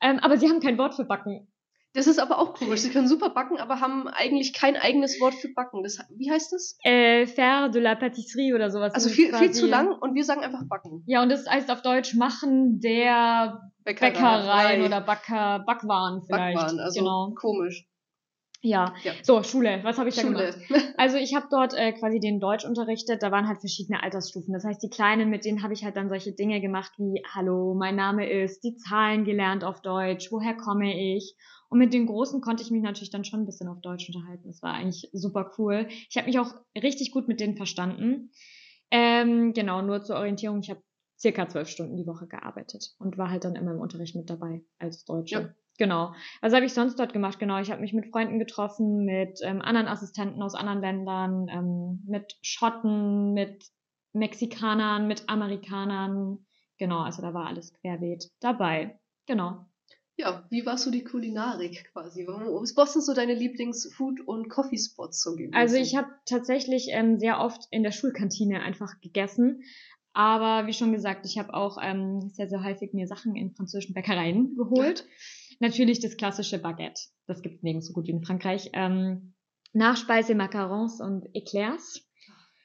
ähm, 0.00 0.18
aber 0.20 0.36
sie 0.36 0.48
haben 0.48 0.60
kein 0.60 0.78
Wort 0.78 0.94
für 0.94 1.04
Backen. 1.04 1.48
Das 1.92 2.06
ist 2.06 2.20
aber 2.20 2.38
auch 2.38 2.54
komisch. 2.54 2.80
Sie 2.80 2.90
können 2.90 3.08
super 3.08 3.30
backen, 3.30 3.58
aber 3.58 3.80
haben 3.80 4.06
eigentlich 4.06 4.52
kein 4.52 4.76
eigenes 4.76 5.20
Wort 5.20 5.34
für 5.34 5.48
backen. 5.48 5.82
Das, 5.82 5.98
wie 6.16 6.30
heißt 6.30 6.52
das? 6.52 6.78
Äh, 6.84 7.26
faire 7.26 7.68
de 7.68 7.82
la 7.82 7.96
pâtisserie 7.96 8.54
oder 8.54 8.70
sowas. 8.70 8.94
Also 8.94 9.08
viel, 9.08 9.34
viel 9.34 9.50
zu 9.50 9.66
lang 9.66 9.90
und 9.90 10.14
wir 10.14 10.24
sagen 10.24 10.42
einfach 10.44 10.62
backen. 10.68 11.02
Ja, 11.06 11.20
und 11.20 11.30
das 11.30 11.48
heißt 11.48 11.68
auf 11.68 11.82
Deutsch 11.82 12.14
machen 12.14 12.78
der 12.78 13.60
Bäckereien 13.82 14.84
oder 14.84 15.00
Backer, 15.00 15.64
Backwaren 15.66 16.22
vielleicht. 16.22 16.58
Backwaren. 16.58 16.78
Also 16.78 17.00
genau. 17.00 17.34
komisch. 17.34 17.89
Ja. 18.62 18.94
Ja. 19.02 19.12
So, 19.22 19.42
Schule. 19.42 19.80
Was 19.84 19.98
habe 19.98 20.08
ich 20.10 20.16
da 20.16 20.22
Schule. 20.22 20.52
gemacht? 20.52 20.94
Also 20.96 21.16
ich 21.16 21.34
habe 21.34 21.46
dort 21.50 21.72
äh, 21.74 21.92
quasi 21.92 22.20
den 22.20 22.40
Deutsch 22.40 22.64
unterrichtet. 22.64 23.22
Da 23.22 23.30
waren 23.30 23.48
halt 23.48 23.60
verschiedene 23.60 24.02
Altersstufen. 24.02 24.52
Das 24.52 24.64
heißt, 24.64 24.82
die 24.82 24.90
Kleinen, 24.90 25.30
mit 25.30 25.44
denen 25.44 25.62
habe 25.62 25.72
ich 25.72 25.84
halt 25.84 25.96
dann 25.96 26.08
solche 26.08 26.32
Dinge 26.32 26.60
gemacht 26.60 26.92
wie 26.98 27.22
Hallo, 27.34 27.74
mein 27.74 27.96
Name 27.96 28.28
ist, 28.28 28.62
die 28.62 28.76
Zahlen 28.76 29.24
gelernt 29.24 29.64
auf 29.64 29.80
Deutsch, 29.80 30.30
woher 30.30 30.54
komme 30.56 31.16
ich? 31.16 31.36
Und 31.70 31.78
mit 31.78 31.94
den 31.94 32.06
Großen 32.06 32.40
konnte 32.40 32.62
ich 32.62 32.70
mich 32.70 32.82
natürlich 32.82 33.10
dann 33.10 33.24
schon 33.24 33.40
ein 33.40 33.46
bisschen 33.46 33.68
auf 33.68 33.80
Deutsch 33.80 34.08
unterhalten. 34.08 34.48
Das 34.48 34.60
war 34.60 34.74
eigentlich 34.74 35.08
super 35.12 35.52
cool. 35.56 35.86
Ich 36.08 36.16
habe 36.16 36.26
mich 36.26 36.38
auch 36.38 36.52
richtig 36.76 37.12
gut 37.12 37.28
mit 37.28 37.40
denen 37.40 37.56
verstanden. 37.56 38.30
Ähm, 38.90 39.52
genau, 39.54 39.80
nur 39.80 40.02
zur 40.02 40.16
Orientierung. 40.16 40.60
Ich 40.60 40.70
habe 40.70 40.82
circa 41.16 41.48
zwölf 41.48 41.68
Stunden 41.68 41.96
die 41.96 42.06
Woche 42.06 42.26
gearbeitet 42.26 42.94
und 42.98 43.18
war 43.18 43.30
halt 43.30 43.44
dann 43.44 43.54
immer 43.54 43.72
im 43.72 43.80
Unterricht 43.80 44.16
mit 44.16 44.28
dabei 44.28 44.62
als 44.78 45.04
Deutsche. 45.04 45.34
Ja. 45.34 45.54
Genau. 45.78 46.14
Was 46.42 46.52
habe 46.52 46.66
ich 46.66 46.74
sonst 46.74 46.98
dort 46.98 47.12
gemacht? 47.12 47.38
Genau, 47.38 47.58
ich 47.58 47.70
habe 47.70 47.80
mich 47.80 47.92
mit 47.92 48.10
Freunden 48.10 48.38
getroffen, 48.38 49.04
mit 49.04 49.40
ähm, 49.42 49.62
anderen 49.62 49.88
Assistenten 49.88 50.42
aus 50.42 50.54
anderen 50.54 50.80
Ländern, 50.80 51.48
ähm, 51.48 52.02
mit 52.06 52.36
Schotten, 52.42 53.32
mit 53.32 53.64
Mexikanern, 54.12 55.06
mit 55.06 55.28
Amerikanern. 55.28 56.44
Genau, 56.78 57.00
also 57.00 57.22
da 57.22 57.32
war 57.32 57.46
alles 57.46 57.72
querbeet 57.74 58.30
dabei. 58.40 58.98
Genau. 59.26 59.66
Ja, 60.16 60.44
wie 60.50 60.66
war 60.66 60.76
so 60.76 60.90
die 60.90 61.02
Kulinarik 61.02 61.90
quasi? 61.92 62.26
Was 62.26 62.92
sind 62.92 63.02
so 63.02 63.14
deine 63.14 63.32
Lieblings-Food- 63.32 64.20
und 64.26 64.50
Coffee-Spots 64.50 65.22
so 65.22 65.32
gewesen? 65.32 65.54
Also 65.54 65.76
ich 65.76 65.96
habe 65.96 66.08
tatsächlich 66.26 66.88
ähm, 66.90 67.18
sehr 67.18 67.40
oft 67.40 67.66
in 67.70 67.82
der 67.82 67.92
Schulkantine 67.92 68.60
einfach 68.60 69.00
gegessen. 69.00 69.62
Aber 70.12 70.66
wie 70.66 70.74
schon 70.74 70.92
gesagt, 70.92 71.24
ich 71.24 71.38
habe 71.38 71.54
auch 71.54 71.78
ähm, 71.80 72.28
sehr, 72.34 72.48
sehr 72.48 72.62
häufig 72.62 72.92
mir 72.92 73.06
Sachen 73.06 73.36
in 73.36 73.54
französischen 73.54 73.94
Bäckereien 73.94 74.56
geholt. 74.56 75.06
Natürlich 75.60 76.00
das 76.00 76.16
klassische 76.16 76.58
Baguette. 76.58 77.00
Das 77.26 77.42
gibt 77.42 77.56
es 77.56 77.62
nirgends 77.62 77.86
so 77.86 77.92
gut 77.92 78.06
wie 78.06 78.12
in 78.12 78.22
Frankreich. 78.22 78.70
Ähm, 78.72 79.34
Nachspeise, 79.72 80.34
Macarons 80.34 81.00
und 81.00 81.26
Eclairs. 81.34 82.02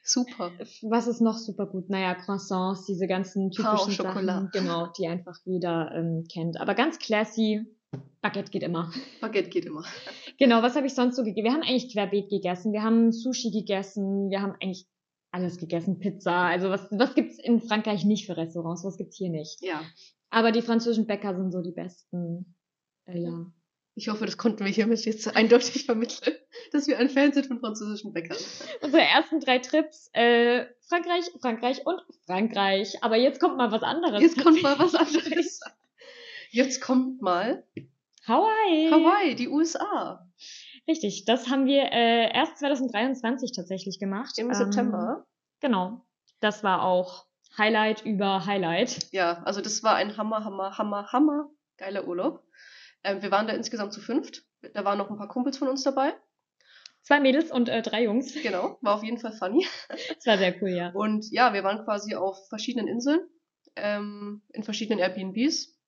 Super. 0.02 0.52
Was 0.82 1.06
ist 1.06 1.20
noch 1.20 1.36
super 1.36 1.66
gut? 1.66 1.90
Naja, 1.90 2.14
Croissants, 2.14 2.86
diese 2.86 3.06
ganzen 3.06 3.50
typischen 3.50 3.92
Sachen, 3.92 4.50
genau, 4.52 4.86
die 4.98 5.08
einfach 5.08 5.36
jeder 5.44 5.92
ähm, 5.94 6.24
kennt. 6.32 6.60
Aber 6.60 6.74
ganz 6.74 6.98
classy, 6.98 7.66
Baguette 8.22 8.50
geht 8.50 8.62
immer. 8.62 8.92
Baguette 9.20 9.50
geht 9.50 9.66
immer. 9.66 9.84
Genau, 10.38 10.60
was 10.62 10.76
habe 10.76 10.86
ich 10.86 10.94
sonst 10.94 11.16
so 11.16 11.22
gegessen? 11.22 11.44
Wir 11.44 11.52
haben 11.52 11.62
eigentlich 11.62 11.90
querbeet 11.94 12.28
gegessen. 12.28 12.74
Wir 12.74 12.82
haben 12.82 13.10
Sushi 13.10 13.50
gegessen. 13.50 14.28
Wir 14.28 14.42
haben 14.42 14.52
eigentlich 14.60 14.86
alles 15.30 15.56
gegessen. 15.56 15.98
Pizza. 15.98 16.30
Also 16.30 16.68
was, 16.68 16.88
was 16.90 17.14
gibt's 17.14 17.38
in 17.42 17.62
Frankreich 17.62 18.04
nicht 18.04 18.26
für 18.26 18.36
Restaurants? 18.36 18.84
Was 18.84 18.98
gibt's 18.98 19.16
hier 19.16 19.30
nicht? 19.30 19.62
Ja. 19.62 19.80
Aber 20.28 20.52
die 20.52 20.60
französischen 20.60 21.06
Bäcker 21.06 21.34
sind 21.34 21.52
so 21.52 21.62
die 21.62 21.72
besten. 21.72 22.55
Äh, 23.06 23.20
ja. 23.20 23.46
Ich 23.94 24.08
hoffe, 24.08 24.26
das 24.26 24.36
konnten 24.36 24.64
wir 24.64 24.70
hiermit 24.70 25.04
jetzt 25.06 25.26
eindeutig 25.36 25.86
vermitteln, 25.86 26.36
dass 26.72 26.86
wir 26.86 26.98
ein 26.98 27.08
Fan 27.08 27.32
sind 27.32 27.46
von 27.46 27.60
französischen 27.60 28.12
Bäckern. 28.12 28.36
Unsere 28.82 29.02
ersten 29.02 29.40
drei 29.40 29.58
Trips, 29.58 30.10
äh, 30.12 30.66
Frankreich, 30.88 31.24
Frankreich 31.40 31.86
und 31.86 32.02
Frankreich. 32.26 33.02
Aber 33.02 33.16
jetzt 33.16 33.40
kommt 33.40 33.56
mal 33.56 33.72
was 33.72 33.82
anderes. 33.82 34.20
Jetzt 34.20 34.42
kommt 34.42 34.62
mal 34.62 34.78
was 34.78 34.94
anderes. 34.94 35.60
Jetzt 36.50 36.80
kommt 36.80 37.22
mal 37.22 37.64
Hawaii. 38.26 38.90
Hawaii, 38.90 39.34
die 39.34 39.48
USA. 39.48 40.28
Richtig, 40.88 41.24
das 41.24 41.48
haben 41.48 41.66
wir 41.66 41.90
äh, 41.90 42.32
erst 42.32 42.58
2023 42.58 43.52
tatsächlich 43.52 43.98
gemacht. 43.98 44.38
Im 44.38 44.48
ähm, 44.48 44.54
September. 44.54 45.26
Genau. 45.60 46.04
Das 46.40 46.62
war 46.62 46.82
auch 46.82 47.26
Highlight 47.56 48.04
über 48.04 48.44
Highlight. 48.46 49.10
Ja, 49.12 49.42
also 49.44 49.60
das 49.60 49.82
war 49.82 49.94
ein 49.94 50.16
Hammer, 50.16 50.44
Hammer, 50.44 50.76
Hammer, 50.76 51.12
Hammer 51.12 51.50
geiler 51.76 52.06
Urlaub. 52.06 52.42
Ähm, 53.06 53.22
wir 53.22 53.30
waren 53.30 53.46
da 53.46 53.52
insgesamt 53.54 53.92
zu 53.92 54.00
fünft. 54.00 54.44
Da 54.74 54.84
waren 54.84 54.98
noch 54.98 55.10
ein 55.10 55.16
paar 55.16 55.28
Kumpels 55.28 55.58
von 55.58 55.68
uns 55.68 55.82
dabei. 55.84 56.12
Zwei 57.02 57.20
Mädels 57.20 57.52
und 57.52 57.68
äh, 57.68 57.82
drei 57.82 58.02
Jungs. 58.02 58.34
Genau, 58.42 58.78
war 58.82 58.96
auf 58.96 59.04
jeden 59.04 59.18
Fall 59.18 59.32
funny. 59.32 59.64
Das 59.88 60.26
war 60.26 60.38
sehr 60.38 60.60
cool, 60.60 60.70
ja. 60.70 60.90
Und 60.90 61.30
ja, 61.30 61.54
wir 61.54 61.62
waren 61.62 61.84
quasi 61.84 62.16
auf 62.16 62.48
verschiedenen 62.48 62.88
Inseln, 62.88 63.20
ähm, 63.76 64.42
in 64.52 64.64
verschiedenen 64.64 64.98
Airbnbs 64.98 65.78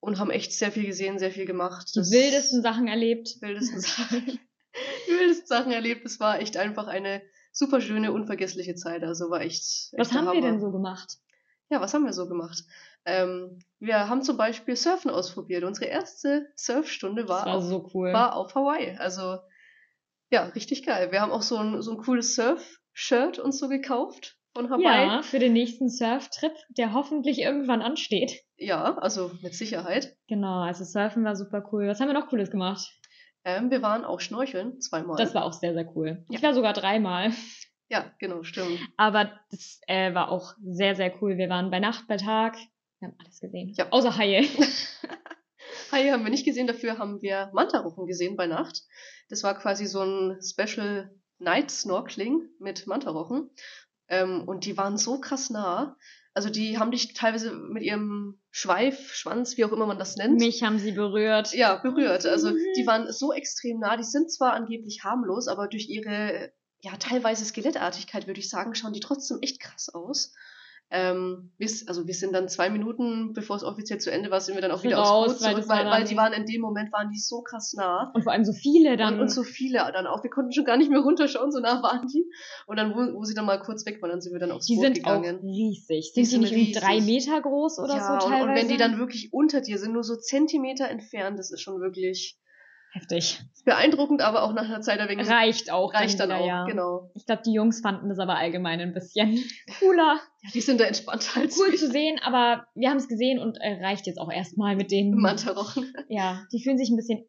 und 0.00 0.18
haben 0.18 0.30
echt 0.30 0.52
sehr 0.52 0.72
viel 0.72 0.86
gesehen, 0.86 1.20
sehr 1.20 1.30
viel 1.30 1.46
gemacht. 1.46 1.94
Die 1.94 2.00
wildesten 2.00 2.62
Sachen 2.62 2.88
erlebt. 2.88 3.40
Wildesten 3.40 3.80
Sachen. 3.80 4.26
die 4.26 5.12
wildesten 5.12 5.46
Sachen 5.46 5.70
erlebt. 5.70 6.04
Es 6.04 6.18
war 6.18 6.40
echt 6.40 6.56
einfach 6.56 6.88
eine 6.88 7.22
super 7.52 7.80
schöne, 7.80 8.10
unvergessliche 8.12 8.74
Zeit. 8.74 9.04
Also 9.04 9.30
war 9.30 9.40
echt. 9.40 9.62
echt 9.62 9.94
Was 9.96 10.12
haben 10.12 10.26
Hammer. 10.26 10.32
wir 10.32 10.40
denn 10.42 10.60
so 10.60 10.72
gemacht? 10.72 11.18
Ja, 11.70 11.80
was 11.80 11.94
haben 11.94 12.04
wir 12.04 12.12
so 12.12 12.28
gemacht? 12.28 12.64
Ähm, 13.06 13.58
wir 13.80 14.08
haben 14.08 14.22
zum 14.22 14.36
Beispiel 14.36 14.76
Surfen 14.76 15.10
ausprobiert. 15.10 15.64
Unsere 15.64 15.86
erste 15.86 16.46
Surfstunde 16.56 17.28
war, 17.28 17.46
war, 17.46 17.60
so 17.60 17.90
cool. 17.94 18.12
war 18.12 18.36
auf 18.36 18.54
Hawaii. 18.54 18.96
Also 18.98 19.38
ja, 20.30 20.44
richtig 20.46 20.84
geil. 20.84 21.12
Wir 21.12 21.20
haben 21.20 21.32
auch 21.32 21.42
so 21.42 21.56
ein, 21.56 21.82
so 21.82 21.92
ein 21.92 21.98
cooles 21.98 22.34
Surf-Shirt 22.34 23.38
uns 23.38 23.58
so 23.58 23.68
gekauft 23.68 24.38
von 24.54 24.70
Hawaii. 24.70 25.06
Ja, 25.06 25.22
für 25.22 25.38
den 25.38 25.52
nächsten 25.52 25.88
Surftrip, 25.88 26.54
der 26.70 26.92
hoffentlich 26.92 27.40
irgendwann 27.40 27.82
ansteht. 27.82 28.42
Ja, 28.56 28.96
also 28.98 29.32
mit 29.42 29.54
Sicherheit. 29.54 30.16
Genau, 30.28 30.62
also 30.62 30.84
Surfen 30.84 31.24
war 31.24 31.36
super 31.36 31.68
cool. 31.72 31.88
Was 31.88 32.00
haben 32.00 32.08
wir 32.08 32.14
noch 32.14 32.28
Cooles 32.28 32.50
gemacht? 32.50 32.90
Ähm, 33.44 33.70
wir 33.70 33.82
waren 33.82 34.04
auch 34.04 34.20
schnorcheln, 34.20 34.80
zweimal. 34.80 35.16
Das 35.16 35.34
war 35.34 35.44
auch 35.44 35.52
sehr, 35.52 35.74
sehr 35.74 35.86
cool. 35.94 36.24
Ja. 36.28 36.38
Ich 36.38 36.42
war 36.42 36.54
sogar 36.54 36.72
dreimal. 36.72 37.32
Ja, 37.90 38.10
genau, 38.18 38.42
stimmt. 38.42 38.80
Aber 38.96 39.30
das 39.50 39.80
äh, 39.86 40.14
war 40.14 40.30
auch 40.30 40.54
sehr, 40.62 40.96
sehr 40.96 41.12
cool. 41.20 41.36
Wir 41.36 41.50
waren 41.50 41.70
bei 41.70 41.80
Nacht, 41.80 42.06
bei 42.08 42.16
Tag. 42.16 42.56
Wir 43.04 43.08
haben 43.10 43.18
alles 43.20 43.40
gesehen. 43.40 43.74
Ja. 43.76 43.88
Außer 43.90 44.16
Haie. 44.16 44.48
Haie 45.92 46.10
haben 46.10 46.24
wir 46.24 46.30
nicht 46.30 46.46
gesehen, 46.46 46.66
dafür 46.66 46.96
haben 46.96 47.20
wir 47.20 47.50
Mantarochen 47.52 48.06
gesehen 48.06 48.34
bei 48.34 48.46
Nacht. 48.46 48.82
Das 49.28 49.42
war 49.42 49.58
quasi 49.58 49.84
so 49.84 50.00
ein 50.00 50.40
Special 50.42 51.14
Night 51.38 51.70
Snorkeling 51.70 52.48
mit 52.58 52.86
Mantarochen. 52.86 53.50
Ähm, 54.08 54.48
und 54.48 54.64
die 54.64 54.78
waren 54.78 54.96
so 54.96 55.20
krass 55.20 55.50
nah. 55.50 55.98
Also 56.32 56.48
die 56.48 56.78
haben 56.78 56.92
dich 56.92 57.12
teilweise 57.12 57.52
mit 57.52 57.82
ihrem 57.82 58.40
Schweif, 58.50 59.12
Schwanz, 59.12 59.58
wie 59.58 59.66
auch 59.66 59.72
immer 59.72 59.86
man 59.86 59.98
das 59.98 60.16
nennt. 60.16 60.40
Mich 60.40 60.62
haben 60.62 60.78
sie 60.78 60.92
berührt. 60.92 61.52
Ja, 61.52 61.76
berührt. 61.76 62.24
Also 62.24 62.52
die 62.52 62.86
waren 62.86 63.12
so 63.12 63.34
extrem 63.34 63.80
nah. 63.80 63.98
Die 63.98 64.02
sind 64.02 64.32
zwar 64.32 64.54
angeblich 64.54 65.04
harmlos, 65.04 65.46
aber 65.46 65.68
durch 65.68 65.90
ihre 65.90 66.54
ja 66.80 66.96
teilweise 66.96 67.44
Skelettartigkeit 67.44 68.26
würde 68.26 68.40
ich 68.40 68.48
sagen, 68.48 68.74
schauen 68.74 68.94
die 68.94 69.00
trotzdem 69.00 69.40
echt 69.42 69.60
krass 69.60 69.90
aus. 69.90 70.32
Ähm, 70.90 71.50
bis, 71.58 71.88
also 71.88 72.06
wir 72.06 72.14
sind 72.14 72.32
dann 72.34 72.48
zwei 72.48 72.70
Minuten, 72.70 73.32
bevor 73.32 73.56
es 73.56 73.64
offiziell 73.64 73.98
zu 73.98 74.12
Ende 74.12 74.30
war, 74.30 74.40
sind 74.40 74.54
wir 74.54 74.62
dann 74.62 74.70
auch 74.70 74.84
wieder 74.84 74.98
Raus, 74.98 75.30
aufs 75.30 75.38
Boot 75.40 75.50
zurück, 75.50 75.68
weil, 75.68 75.86
weil, 75.86 76.04
die 76.04 76.16
waren 76.16 76.32
in 76.32 76.46
dem 76.46 76.60
Moment, 76.60 76.92
waren 76.92 77.10
die 77.10 77.18
so 77.18 77.42
krass 77.42 77.74
nah. 77.74 78.12
Und 78.14 78.22
vor 78.22 78.32
allem 78.32 78.44
so 78.44 78.52
viele 78.52 78.96
dann. 78.96 79.14
Und, 79.14 79.22
und 79.22 79.28
so 79.28 79.42
viele 79.42 79.78
dann 79.92 80.06
auch. 80.06 80.22
Wir 80.22 80.30
konnten 80.30 80.52
schon 80.52 80.64
gar 80.64 80.76
nicht 80.76 80.90
mehr 80.90 81.00
runterschauen, 81.00 81.50
so 81.50 81.58
nah 81.58 81.82
waren 81.82 82.06
die. 82.06 82.24
Und 82.66 82.76
dann, 82.76 82.94
wo, 82.94 83.18
wo 83.18 83.24
sie 83.24 83.34
dann 83.34 83.46
mal 83.46 83.60
kurz 83.60 83.84
weg 83.86 84.00
waren, 84.02 84.10
dann 84.10 84.20
sind 84.20 84.32
wir 84.32 84.40
dann 84.40 84.52
aufs 84.52 84.66
die 84.66 84.76
Boot 84.76 84.84
sind 84.84 84.94
gegangen. 84.94 85.38
Auch 85.38 85.42
riesig. 85.42 86.12
Sind 86.12 86.16
die, 86.16 86.30
sind 86.30 86.40
nicht 86.42 86.54
riesig. 86.54 86.80
drei 86.80 87.00
Meter 87.00 87.40
groß 87.40 87.78
oder 87.80 87.96
ja, 87.96 88.20
so 88.20 88.28
teilweise? 88.28 88.44
Und, 88.44 88.50
und 88.50 88.56
wenn 88.56 88.68
die 88.68 88.76
dann 88.76 88.98
wirklich 88.98 89.32
unter 89.32 89.62
dir 89.62 89.78
sind, 89.78 89.92
nur 89.92 90.04
so 90.04 90.16
Zentimeter 90.16 90.88
entfernt, 90.88 91.38
das 91.38 91.50
ist 91.50 91.60
schon 91.60 91.80
wirklich 91.80 92.38
Heftig. 92.94 93.40
Beeindruckend, 93.64 94.22
aber 94.22 94.44
auch 94.44 94.52
nach 94.52 94.66
einer 94.66 94.80
Zeit 94.80 95.00
ein 95.00 95.08
wenig. 95.08 95.28
Reicht 95.28 95.72
auch. 95.72 95.92
Reicht 95.92 96.20
dann, 96.20 96.28
dann 96.28 96.42
auch, 96.42 96.46
ja. 96.46 96.64
genau. 96.64 97.10
Ich 97.14 97.26
glaube, 97.26 97.42
die 97.44 97.52
Jungs 97.52 97.80
fanden 97.80 98.08
das 98.08 98.20
aber 98.20 98.36
allgemein 98.36 98.80
ein 98.80 98.94
bisschen 98.94 99.42
cooler. 99.80 100.20
Ja, 100.42 100.50
die 100.54 100.60
sind 100.60 100.80
da 100.80 100.84
entspannter 100.84 101.40
als 101.40 101.58
Cool 101.58 101.74
zu 101.74 101.90
sehen, 101.90 102.20
aber 102.22 102.68
wir 102.76 102.90
haben 102.90 102.98
es 102.98 103.08
gesehen 103.08 103.40
und 103.40 103.56
äh, 103.56 103.84
reicht 103.84 104.06
jetzt 104.06 104.20
auch 104.20 104.30
erstmal 104.30 104.76
mit 104.76 104.92
den. 104.92 105.12
Mantarochen. 105.16 105.92
Ja, 106.08 106.44
die 106.52 106.62
fühlen 106.62 106.78
sich 106.78 106.90
ein 106.90 106.96
bisschen 106.96 107.26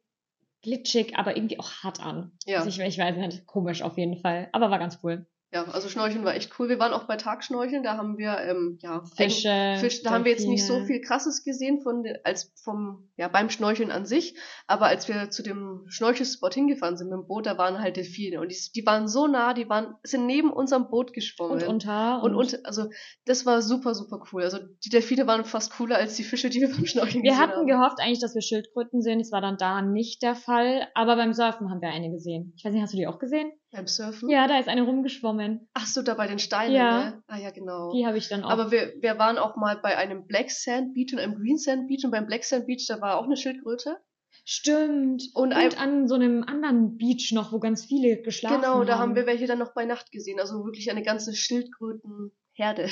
glitschig, 0.62 1.18
aber 1.18 1.36
irgendwie 1.36 1.60
auch 1.60 1.72
hart 1.82 2.00
an. 2.00 2.34
Ja. 2.46 2.60
Also 2.60 2.70
ich, 2.70 2.80
ich 2.80 3.00
weiß 3.00 3.16
nicht, 3.16 3.48
komisch 3.48 3.82
auf 3.82 3.98
jeden 3.98 4.18
Fall. 4.18 4.50
Aber 4.52 4.70
war 4.70 4.78
ganz 4.78 5.00
cool. 5.02 5.26
Ja, 5.56 5.64
also 5.72 5.88
Schnorcheln 5.88 6.26
war 6.26 6.36
echt 6.36 6.52
cool. 6.60 6.68
Wir 6.68 6.80
waren 6.80 6.92
auch 6.92 7.06
bei 7.06 7.16
Tagschnorcheln, 7.16 7.82
da 7.82 7.96
haben 7.96 8.18
wir 8.18 8.40
ähm, 8.40 8.78
ja 8.82 9.06
Fische, 9.16 9.78
Fisch, 9.80 10.04
da 10.04 10.12
haben 10.12 10.26
wir 10.26 10.34
jetzt 10.34 10.46
nicht 10.46 10.66
so 10.66 10.84
viel 10.84 11.00
krasses 11.00 11.46
gesehen 11.46 11.80
von 11.82 12.04
als 12.26 12.52
vom 12.62 13.08
ja 13.16 13.30
beim 13.30 13.50
Schnorcheln 13.50 13.90
an 13.90 14.06
sich, 14.06 14.36
aber 14.68 14.88
als 14.88 15.08
wir 15.08 15.30
zu 15.30 15.44
dem 15.44 15.86
Schnorchelspot 15.88 16.54
hingefahren 16.54 16.98
sind 16.98 17.10
mit 17.10 17.20
dem 17.20 17.28
Boot, 17.28 17.46
da 17.46 17.58
waren 17.58 17.80
halt 17.80 17.96
Delfine 17.96 18.42
und 18.42 18.52
die, 18.52 18.58
die 18.76 18.86
waren 18.86 19.08
so 19.08 19.28
nah, 19.28 19.54
die 19.54 19.70
waren 19.70 19.96
sind 20.04 20.26
neben 20.26 20.52
unserem 20.52 20.90
Boot 20.90 21.14
geschwommen 21.14 21.64
und 21.64 21.68
unter 21.68 22.22
und, 22.22 22.36
und, 22.36 22.54
und 22.54 22.66
also 22.66 22.90
das 23.24 23.46
war 23.46 23.62
super 23.62 23.96
super 23.96 24.26
cool. 24.34 24.44
Also 24.44 24.58
die 24.84 24.90
Delfine 24.90 25.26
waren 25.26 25.46
fast 25.46 25.72
cooler 25.78 25.96
als 25.96 26.16
die 26.16 26.24
Fische, 26.24 26.50
die 26.50 26.60
wir 26.60 26.70
beim 26.70 26.86
Schnorcheln 26.86 27.24
wir 27.24 27.32
gesehen 27.32 27.42
haben. 27.42 27.50
Wir 27.52 27.56
hatten 27.56 27.68
gehofft 27.68 28.00
eigentlich, 28.02 28.20
dass 28.20 28.36
wir 28.36 28.42
Schildkröten 28.42 29.02
sehen, 29.02 29.20
das 29.20 29.32
war 29.32 29.40
dann 29.40 29.56
da 29.56 29.82
nicht 29.82 30.22
der 30.22 30.36
Fall, 30.36 30.86
aber 30.96 31.16
beim 31.16 31.32
Surfen 31.32 31.70
haben 31.70 31.80
wir 31.82 31.92
eine 31.92 32.12
gesehen. 32.12 32.52
Ich 32.58 32.66
weiß 32.66 32.74
nicht, 32.74 32.82
hast 32.82 32.92
du 32.92 32.98
die 32.98 33.08
auch 33.08 33.20
gesehen? 33.20 33.54
Beim 33.76 33.88
Surfen? 33.88 34.30
Ja, 34.30 34.48
da 34.48 34.58
ist 34.58 34.70
eine 34.70 34.84
rumgeschwommen. 34.84 35.68
Ach 35.74 35.86
so, 35.86 36.02
da 36.02 36.14
bei 36.14 36.28
den 36.28 36.40
Steinen, 36.40 36.76
ja. 36.76 37.10
ne? 37.10 37.24
Ah 37.28 37.38
ja, 37.38 37.52
genau. 37.52 37.92
Die 37.92 38.06
habe 38.06 38.18
ich 38.18 38.30
dann 38.30 38.44
auch. 38.44 38.50
Aber 38.50 38.72
wir, 38.72 38.94
wir 39.02 39.20
waren 39.20 39.38
auch 39.38 39.58
mal 39.58 39.76
bei 39.76 39.98
einem 39.98 40.28
Black 40.28 40.50
Sand 40.50 40.94
Beach 40.94 41.12
und 41.12 41.20
einem 41.20 41.36
Green 41.36 41.58
Sand 41.58 41.88
Beach 41.88 42.06
und 42.06 42.12
beim 42.12 42.26
Black 42.26 42.46
Sand 42.46 42.68
Beach, 42.68 42.86
da 42.88 43.02
war 43.02 43.18
auch 43.18 43.26
eine 43.26 43.36
Schildkröte. 43.36 43.98
Stimmt. 44.46 45.24
Und, 45.34 45.54
und 45.54 45.82
an 45.82 46.08
so 46.08 46.16
einem 46.16 46.44
anderen 46.44 46.98
Beach 46.98 47.34
noch, 47.34 47.52
wo 47.52 47.60
ganz 47.60 47.84
viele 47.84 48.22
geschlafen 48.22 48.62
genau, 48.62 48.76
haben. 48.76 48.80
Genau, 48.82 48.94
da 48.94 49.00
haben 49.00 49.16
wir 49.16 49.26
welche 49.26 49.46
dann 49.46 49.60
noch 49.60 49.74
bei 49.74 49.84
Nacht 49.84 50.12
gesehen. 50.12 50.40
Also 50.40 50.64
wirklich 50.64 50.90
eine 50.90 51.04
ganze 51.04 51.34
Schildkrötenherde. 51.34 52.90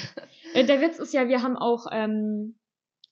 Äh, 0.53 0.65
der 0.65 0.81
Witz 0.81 0.99
ist 0.99 1.13
ja, 1.13 1.29
wir 1.29 1.41
haben 1.41 1.55
auch 1.55 1.85
ähm, 1.91 2.59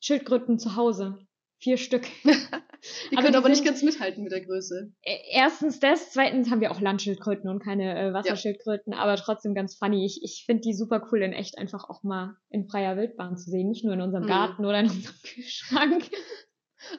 Schildkröten 0.02 0.60
zu 0.60 0.76
Hause. 0.76 1.20
Vier 1.60 1.78
Stück. 1.78 2.06
die 3.12 3.16
können 3.16 3.36
aber 3.36 3.50
nicht 3.50 3.64
ganz 3.64 3.84
mithalten 3.84 4.24
mit 4.24 4.32
der 4.32 4.42
Größe. 4.42 4.92
E, 5.04 5.18
erstens 5.32 5.80
das, 5.80 6.12
zweitens 6.12 6.50
haben 6.50 6.62
wir 6.62 6.72
auch 6.72 6.82
Landschildkröten 6.82 7.50
und 7.50 7.64
keine 7.64 7.98
äh, 8.00 8.14
Wasserschildkröten, 8.14 8.94
ja. 8.94 9.00
aber 9.00 9.16
trotzdem 9.18 9.54
ganz 9.54 9.76
funny. 9.76 10.06
Ich, 10.06 10.22
ich 10.24 10.44
finde 10.46 10.62
die 10.62 10.74
super 10.74 11.08
cool, 11.12 11.22
in 11.22 11.34
echt 11.34 11.58
einfach 11.58 11.90
auch 11.90 12.04
mal 12.04 12.36
in 12.50 12.68
freier 12.68 12.98
Wildbahn 12.98 13.38
zu 13.38 13.50
sehen, 13.50 13.70
nicht 13.70 13.84
nur 13.84 13.94
in 13.94 14.02
unserem 14.02 14.24
mhm. 14.24 14.30
Garten 14.30 14.66
oder 14.66 14.80
in 14.80 14.90
unserem 14.90 15.16
Kühlschrank. 15.24 16.10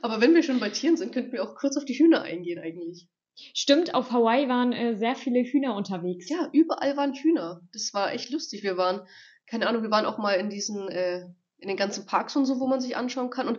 Aber 0.00 0.20
wenn 0.20 0.34
wir 0.34 0.42
schon 0.42 0.60
bei 0.60 0.70
Tieren 0.70 0.96
sind, 0.96 1.12
könnten 1.12 1.32
wir 1.32 1.42
auch 1.42 1.56
kurz 1.56 1.76
auf 1.76 1.84
die 1.84 1.98
Hühner 1.98 2.22
eingehen 2.22 2.60
eigentlich. 2.60 3.08
Stimmt, 3.54 3.94
auf 3.94 4.12
Hawaii 4.12 4.48
waren 4.48 4.72
äh, 4.72 4.96
sehr 4.96 5.16
viele 5.16 5.42
Hühner 5.42 5.74
unterwegs. 5.74 6.28
Ja, 6.28 6.48
überall 6.52 6.96
waren 6.96 7.14
Hühner. 7.14 7.62
Das 7.72 7.92
war 7.94 8.12
echt 8.12 8.30
lustig. 8.30 8.62
Wir 8.62 8.76
waren, 8.76 9.00
keine 9.48 9.66
Ahnung, 9.66 9.82
wir 9.82 9.90
waren 9.90 10.06
auch 10.06 10.18
mal 10.18 10.34
in 10.34 10.50
diesen, 10.50 10.88
äh, 10.88 11.26
in 11.58 11.68
den 11.68 11.76
ganzen 11.76 12.06
Parks 12.06 12.36
und 12.36 12.44
so, 12.44 12.60
wo 12.60 12.66
man 12.66 12.80
sich 12.80 12.96
anschauen 12.96 13.30
kann. 13.30 13.48
Und 13.48 13.58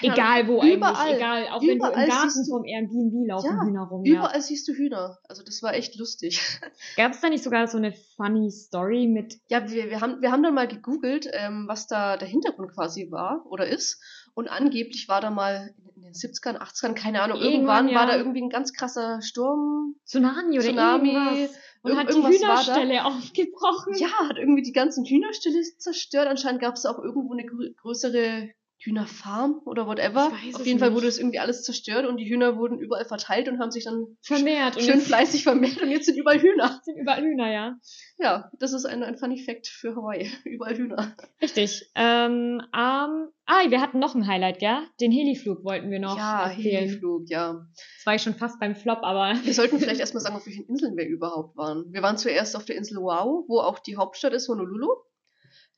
egal 0.00 0.48
wo 0.48 0.62
überall, 0.62 0.94
eigentlich, 0.96 1.16
egal, 1.16 1.48
auch 1.48 1.62
wenn 1.62 1.78
du 1.78 1.86
im 1.86 2.08
Garten 2.08 2.46
vom 2.48 2.64
Airbnb 2.64 3.28
laufen 3.28 3.46
ja, 3.46 3.64
Hühner 3.64 3.82
rum. 3.82 4.04
Überall 4.04 4.34
ja. 4.34 4.40
siehst 4.40 4.68
du 4.68 4.72
Hühner. 4.72 5.18
Also 5.28 5.42
das 5.42 5.62
war 5.62 5.74
echt 5.74 5.96
lustig. 5.96 6.40
Gab 6.96 7.12
es 7.12 7.20
da 7.20 7.28
nicht 7.28 7.44
sogar 7.44 7.66
so 7.66 7.78
eine 7.78 7.92
funny 8.16 8.50
Story 8.50 9.06
mit? 9.06 9.40
Ja, 9.48 9.68
wir, 9.70 9.90
wir, 9.90 10.00
haben, 10.00 10.20
wir 10.22 10.30
haben 10.30 10.42
dann 10.42 10.54
mal 10.54 10.68
gegoogelt, 10.68 11.28
ähm, 11.32 11.64
was 11.66 11.86
da 11.86 12.16
der 12.16 12.28
Hintergrund 12.28 12.72
quasi 12.72 13.10
war 13.10 13.44
oder 13.46 13.66
ist. 13.66 14.00
Und 14.34 14.48
angeblich 14.48 15.08
war 15.08 15.20
da 15.20 15.30
mal 15.30 15.74
in 15.96 16.02
den 16.02 16.12
70ern, 16.12 16.56
80ern, 16.56 16.94
keine 16.94 17.22
Ahnung, 17.22 17.38
irgendwann, 17.38 17.88
irgendwann 17.88 17.88
ja. 17.88 17.94
war 17.98 18.06
da 18.06 18.16
irgendwie 18.16 18.42
ein 18.42 18.48
ganz 18.48 18.72
krasser 18.72 19.20
Sturm. 19.22 19.96
Tsunami 20.06 20.58
oder 20.58 20.68
Tsunami. 20.68 21.10
Irgendwas. 21.10 21.58
Und 21.82 21.96
hat 21.96 22.10
die 22.10 22.22
Hühnerstelle 22.22 23.04
aufgebrochen. 23.06 23.94
Ja, 23.96 24.08
hat 24.28 24.36
irgendwie 24.36 24.62
die 24.62 24.72
ganzen 24.72 25.04
Hühnerstelle 25.04 25.62
zerstört. 25.78 26.28
Anscheinend 26.28 26.60
gab 26.60 26.74
es 26.74 26.84
auch 26.84 26.98
irgendwo 26.98 27.32
eine 27.32 27.46
größere 27.46 28.50
Hühnerfarm 28.82 29.60
oder 29.66 29.86
whatever. 29.86 30.32
Auf 30.54 30.66
jeden 30.66 30.78
Fall 30.78 30.94
wurde 30.94 31.04
das 31.04 31.18
irgendwie 31.18 31.38
alles 31.38 31.62
zerstört 31.64 32.06
und 32.06 32.16
die 32.16 32.28
Hühner 32.28 32.56
wurden 32.56 32.78
überall 32.78 33.04
verteilt 33.04 33.46
und 33.48 33.58
haben 33.58 33.70
sich 33.70 33.84
dann 33.84 34.16
vermehrt 34.22 34.80
schön 34.80 35.00
fleißig 35.00 35.44
vermehrt 35.44 35.82
und 35.82 35.90
jetzt 35.90 36.06
sind 36.06 36.16
überall 36.16 36.40
Hühner. 36.40 36.80
Sind 36.84 36.96
überall 36.96 37.22
Hühner, 37.22 37.52
ja. 37.52 37.76
Ja, 38.18 38.50
das 38.58 38.72
ist 38.72 38.86
ein, 38.86 39.02
ein 39.02 39.18
Funny 39.18 39.38
Fact 39.38 39.66
für 39.66 39.94
Hawaii. 39.94 40.30
überall 40.44 40.76
Hühner. 40.76 41.14
Richtig. 41.42 41.90
Ähm, 41.94 42.62
um, 42.62 42.70
ah, 42.72 43.68
wir 43.68 43.80
hatten 43.82 43.98
noch 43.98 44.14
ein 44.14 44.26
Highlight, 44.26 44.60
gell? 44.60 44.78
Den 44.98 45.12
Heliflug 45.12 45.62
wollten 45.62 45.90
wir 45.90 46.00
noch. 46.00 46.16
Ja, 46.16 46.48
erzählen. 46.48 46.88
Heliflug, 46.88 47.28
ja. 47.28 47.66
Das 47.96 48.06
war 48.06 48.14
ich 48.14 48.22
schon 48.22 48.34
fast 48.34 48.58
beim 48.60 48.74
Flop, 48.74 49.00
aber. 49.02 49.34
Wir 49.44 49.52
sollten 49.52 49.78
vielleicht 49.78 50.00
erstmal 50.00 50.22
sagen, 50.22 50.36
auf 50.36 50.46
welchen 50.46 50.64
Inseln 50.66 50.96
wir 50.96 51.06
überhaupt 51.06 51.56
waren. 51.56 51.92
Wir 51.92 52.02
waren 52.02 52.16
zuerst 52.16 52.56
auf 52.56 52.64
der 52.64 52.76
Insel 52.76 52.98
Oahu, 52.98 53.44
wo 53.46 53.60
auch 53.60 53.78
die 53.78 53.96
Hauptstadt 53.96 54.32
ist, 54.32 54.48
Honolulu. 54.48 54.88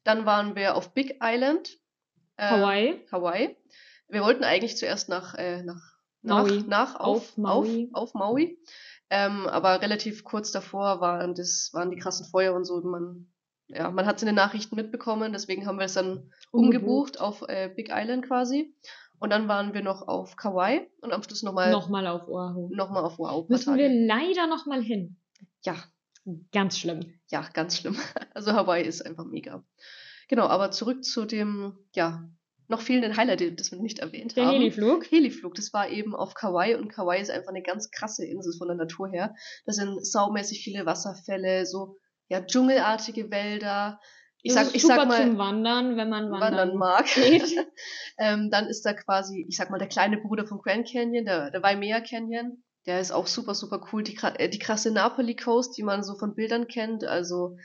Dann 0.05 0.27
waren 0.27 0.55
wir 0.57 0.77
auf 0.77 0.95
Big 0.95 1.19
Island, 1.23 1.79
äh, 2.43 2.51
Hawaii. 2.51 3.07
Hawaii. 3.11 3.57
Wir 4.09 4.23
wollten 4.23 4.45
eigentlich 4.45 4.77
zuerst 4.77 5.09
nach, 5.09 5.35
äh, 5.35 5.63
nach, 5.63 5.97
nach, 6.23 6.47
Maui. 6.47 6.65
nach 6.67 6.97
auf, 6.97 7.17
auf 7.17 7.39
Maui. 7.39 7.91
Auf, 7.93 8.03
auf 8.03 8.15
Maui. 8.15 8.59
Ähm, 9.11 9.47
aber 9.47 9.81
relativ 9.83 10.25
kurz 10.25 10.53
davor 10.53 11.01
waren, 11.01 11.35
das, 11.35 11.71
waren 11.73 11.91
die 11.91 11.99
krassen 11.99 12.27
Feuer 12.27 12.55
und 12.55 12.65
so. 12.65 12.81
Man, 12.81 13.31
ja, 13.69 13.91
man 13.91 14.07
hat 14.07 14.17
es 14.17 14.23
in 14.23 14.27
den 14.27 14.35
Nachrichten 14.35 14.75
mitbekommen, 14.75 15.33
deswegen 15.33 15.67
haben 15.67 15.79
wir 15.79 15.85
es 15.87 15.95
dann 15.95 16.31
umgebucht, 16.51 17.17
umgebucht 17.21 17.21
auf 17.21 17.43
äh, 17.49 17.71
Big 17.75 17.91
Island 17.91 18.27
quasi. 18.27 18.75
Und 19.19 19.31
dann 19.31 19.47
waren 19.47 19.73
wir 19.73 19.83
noch 19.83 20.09
auf 20.09 20.37
Kauai 20.37 20.91
und 21.01 21.13
am 21.13 21.23
Schluss 21.23 21.43
nochmal. 21.43 21.71
Nochmal 21.71 22.07
auf 22.09 22.27
Oahu. 22.27 22.71
Nochmal 22.75 23.05
auf 23.05 23.21
Oahu. 23.21 23.47
Müssen 23.49 23.77
wir 23.77 23.89
leider 23.89 24.49
nochmal 24.49 24.83
hin. 24.83 25.17
Ja. 25.65 25.77
Ganz 26.53 26.79
schlimm. 26.79 27.15
Ja, 27.31 27.49
ganz 27.53 27.77
schlimm. 27.77 27.97
Also 28.35 28.53
Hawaii 28.53 28.85
ist 28.85 29.05
einfach 29.05 29.25
mega. 29.25 29.63
Genau, 30.33 30.47
aber 30.47 30.71
zurück 30.71 31.05
zu 31.05 31.27
dem, 31.27 31.77
ja, 31.95 32.27
noch 32.67 32.81
fehlenden 32.81 33.19
Highlight, 33.19 33.61
das 33.61 33.71
wir 33.71 33.79
nicht 33.79 33.99
erwähnt 33.99 34.35
der 34.35 34.47
haben. 34.47 34.53
Der 34.53 34.61
Heliflug. 34.61 35.11
Heliflug, 35.11 35.55
das 35.55 35.75
war 35.75 35.91
eben 35.91 36.15
auf 36.15 36.33
Kauai 36.33 36.79
und 36.79 36.89
Kauai 36.89 37.21
ist 37.21 37.31
einfach 37.31 37.51
eine 37.51 37.61
ganz 37.61 37.91
krasse 37.91 38.25
Insel 38.25 38.55
von 38.57 38.67
der 38.67 38.79
Natur 38.79 39.11
her. 39.11 39.35
Da 39.67 39.75
sind 39.75 40.07
saumäßig 40.07 40.65
viele 40.65 40.87
Wasserfälle, 40.87 41.67
so 41.67 41.99
ja 42.29 42.41
dschungelartige 42.41 43.31
Wälder. 43.31 44.01
Ich 44.41 44.55
sag, 44.55 44.75
ich 44.75 44.81
sag 44.81 45.07
mal, 45.07 45.23
zum 45.23 45.37
Wandern, 45.37 45.99
wenn 45.99 46.09
man 46.09 46.31
wandern, 46.31 46.41
wandern 46.41 46.77
mag. 46.79 47.07
ähm, 48.19 48.49
dann 48.51 48.69
ist 48.69 48.87
da 48.87 48.95
quasi, 48.95 49.45
ich 49.47 49.59
sag 49.59 49.69
mal, 49.69 49.77
der 49.77 49.89
kleine 49.89 50.17
Bruder 50.17 50.47
vom 50.47 50.63
Grand 50.63 50.91
Canyon, 50.91 51.27
der, 51.27 51.51
der 51.51 51.63
Waimea 51.63 52.01
Canyon. 52.01 52.65
Der 52.87 53.03
ist 53.03 53.13
auch 53.13 53.27
super, 53.27 53.55
super 53.55 53.87
cool. 53.93 54.03
Die, 54.03 54.17
äh, 54.39 54.49
die 54.49 54.59
krasse 54.59 54.93
Napoli 54.93 55.37
Coast, 55.37 55.77
die 55.77 55.83
man 55.83 56.03
so 56.03 56.15
von 56.17 56.35
Bildern 56.35 56.69
kennt. 56.69 57.05
Also 57.05 57.59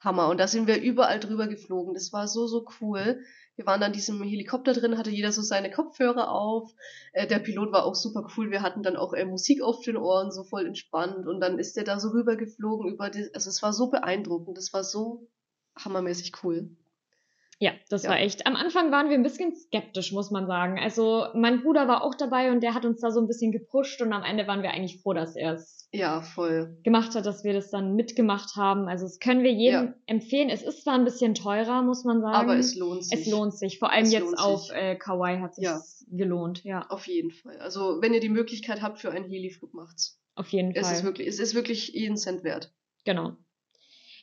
Hammer. 0.00 0.28
Und 0.28 0.38
da 0.40 0.48
sind 0.48 0.66
wir 0.66 0.80
überall 0.80 1.20
drüber 1.20 1.46
geflogen. 1.46 1.94
Das 1.94 2.12
war 2.12 2.26
so, 2.26 2.46
so 2.46 2.66
cool. 2.80 3.22
Wir 3.56 3.66
waren 3.66 3.82
an 3.82 3.92
diesem 3.92 4.22
Helikopter 4.22 4.72
drin, 4.72 4.96
hatte 4.96 5.10
jeder 5.10 5.32
so 5.32 5.42
seine 5.42 5.70
Kopfhörer 5.70 6.30
auf. 6.30 6.72
Äh, 7.12 7.26
der 7.26 7.38
Pilot 7.38 7.72
war 7.72 7.84
auch 7.84 7.94
super 7.94 8.26
cool. 8.36 8.50
Wir 8.50 8.62
hatten 8.62 8.82
dann 8.82 8.96
auch 8.96 9.12
äh, 9.12 9.26
Musik 9.26 9.60
auf 9.62 9.82
den 9.82 9.98
Ohren, 9.98 10.32
so 10.32 10.44
voll 10.44 10.66
entspannt. 10.66 11.26
Und 11.26 11.40
dann 11.40 11.58
ist 11.58 11.76
der 11.76 11.84
da 11.84 12.00
so 12.00 12.08
rüber 12.08 12.36
geflogen 12.36 12.90
über 12.90 13.10
die, 13.10 13.28
also 13.34 13.50
es 13.50 13.62
war 13.62 13.72
so 13.72 13.90
beeindruckend. 13.90 14.56
Das 14.56 14.72
war 14.72 14.82
so 14.82 15.28
hammermäßig 15.78 16.32
cool. 16.42 16.74
Ja, 17.62 17.72
das 17.90 18.04
ja. 18.04 18.10
war 18.10 18.18
echt. 18.18 18.46
Am 18.46 18.56
Anfang 18.56 18.90
waren 18.90 19.10
wir 19.10 19.16
ein 19.16 19.22
bisschen 19.22 19.54
skeptisch, 19.54 20.12
muss 20.12 20.30
man 20.30 20.46
sagen. 20.46 20.78
Also 20.80 21.26
mein 21.34 21.60
Bruder 21.62 21.86
war 21.88 22.02
auch 22.02 22.14
dabei 22.14 22.50
und 22.50 22.62
der 22.62 22.72
hat 22.72 22.86
uns 22.86 23.02
da 23.02 23.10
so 23.10 23.20
ein 23.20 23.26
bisschen 23.26 23.52
gepusht 23.52 24.00
und 24.00 24.14
am 24.14 24.22
Ende 24.22 24.46
waren 24.46 24.62
wir 24.62 24.70
eigentlich 24.70 25.02
froh, 25.02 25.12
dass 25.12 25.36
er 25.36 25.52
es 25.52 25.86
ja, 25.92 26.22
voll. 26.22 26.78
gemacht 26.84 27.14
hat, 27.14 27.26
dass 27.26 27.44
wir 27.44 27.52
das 27.52 27.70
dann 27.70 27.94
mitgemacht 27.96 28.56
haben. 28.56 28.88
Also 28.88 29.04
das 29.04 29.18
können 29.18 29.42
wir 29.42 29.52
jedem 29.52 29.88
ja. 29.88 29.94
empfehlen. 30.06 30.48
Es 30.48 30.62
ist 30.62 30.84
zwar 30.84 30.94
ein 30.94 31.04
bisschen 31.04 31.34
teurer, 31.34 31.82
muss 31.82 32.02
man 32.04 32.22
sagen. 32.22 32.34
Aber 32.34 32.56
es 32.56 32.74
lohnt 32.76 33.04
sich. 33.04 33.20
Es 33.20 33.30
lohnt 33.30 33.54
sich. 33.54 33.78
Vor 33.78 33.92
allem 33.92 34.04
es 34.04 34.12
jetzt 34.12 34.38
auf 34.38 34.70
äh, 34.70 34.96
Kauai 34.96 35.40
hat 35.40 35.54
sich 35.54 35.64
ja. 35.64 35.82
gelohnt, 36.08 36.64
ja. 36.64 36.86
Auf 36.88 37.06
jeden 37.06 37.30
Fall. 37.30 37.58
Also 37.58 38.00
wenn 38.00 38.14
ihr 38.14 38.20
die 38.20 38.30
Möglichkeit 38.30 38.80
habt 38.80 39.00
für 39.00 39.10
einen 39.10 39.28
Heliflug, 39.28 39.74
macht's. 39.74 40.18
Auf 40.34 40.48
jeden 40.48 40.74
es 40.74 40.86
Fall. 40.86 40.96
Ist 40.96 41.04
wirklich, 41.04 41.28
es 41.28 41.38
ist 41.38 41.54
wirklich 41.54 41.88
jeden 41.88 42.16
Cent 42.16 42.42
wert. 42.42 42.72
Genau. 43.04 43.36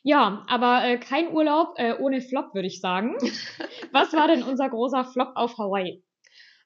Ja, 0.02 0.44
aber 0.48 0.84
äh, 0.84 0.98
kein 0.98 1.32
Urlaub 1.32 1.74
äh, 1.76 1.94
ohne 1.98 2.20
Flop, 2.20 2.54
würde 2.54 2.68
ich 2.68 2.80
sagen. 2.80 3.16
Was 3.92 4.12
war 4.12 4.28
denn 4.28 4.42
unser 4.42 4.68
großer 4.68 5.04
Flop 5.04 5.32
auf 5.34 5.58
Hawaii? 5.58 6.02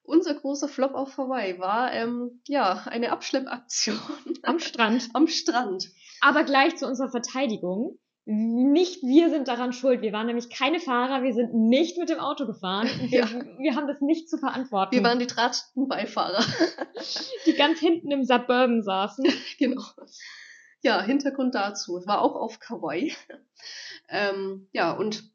Unser 0.04 0.34
großer 0.34 0.68
Flop 0.68 0.94
auf 0.94 1.16
Hawaii 1.16 1.58
war 1.58 1.92
ähm, 1.92 2.40
ja 2.48 2.82
eine 2.86 3.12
Abschleppaktion 3.12 3.98
am 4.42 4.58
Strand. 4.58 5.08
am 5.14 5.28
Strand. 5.28 5.88
Aber 6.20 6.44
gleich 6.44 6.76
zu 6.76 6.86
unserer 6.86 7.10
Verteidigung. 7.10 7.98
Nicht 8.24 9.02
wir 9.02 9.30
sind 9.30 9.48
daran 9.48 9.72
schuld. 9.72 10.00
Wir 10.00 10.12
waren 10.12 10.26
nämlich 10.26 10.48
keine 10.48 10.78
Fahrer, 10.78 11.24
wir 11.24 11.32
sind 11.32 11.54
nicht 11.54 11.98
mit 11.98 12.08
dem 12.08 12.20
Auto 12.20 12.46
gefahren. 12.46 12.88
Wir, 13.10 13.20
ja. 13.20 13.28
wir 13.58 13.74
haben 13.74 13.88
das 13.88 14.00
nicht 14.00 14.30
zu 14.30 14.38
verantworten. 14.38 14.94
Wir 14.94 15.02
waren 15.02 15.18
die 15.18 15.26
tratschenden 15.26 15.88
Beifahrer. 15.88 16.44
Die 17.46 17.54
ganz 17.54 17.80
hinten 17.80 18.12
im 18.12 18.24
Suburban 18.24 18.82
saßen. 18.82 19.24
Genau. 19.58 19.82
Ja, 20.82 21.00
Hintergrund 21.00 21.54
dazu. 21.54 21.96
Es 21.96 22.06
war 22.06 22.20
auch 22.20 22.34
auf 22.34 22.58
Kauai. 22.58 23.12
ähm, 24.08 24.68
ja, 24.72 24.92
und 24.92 25.32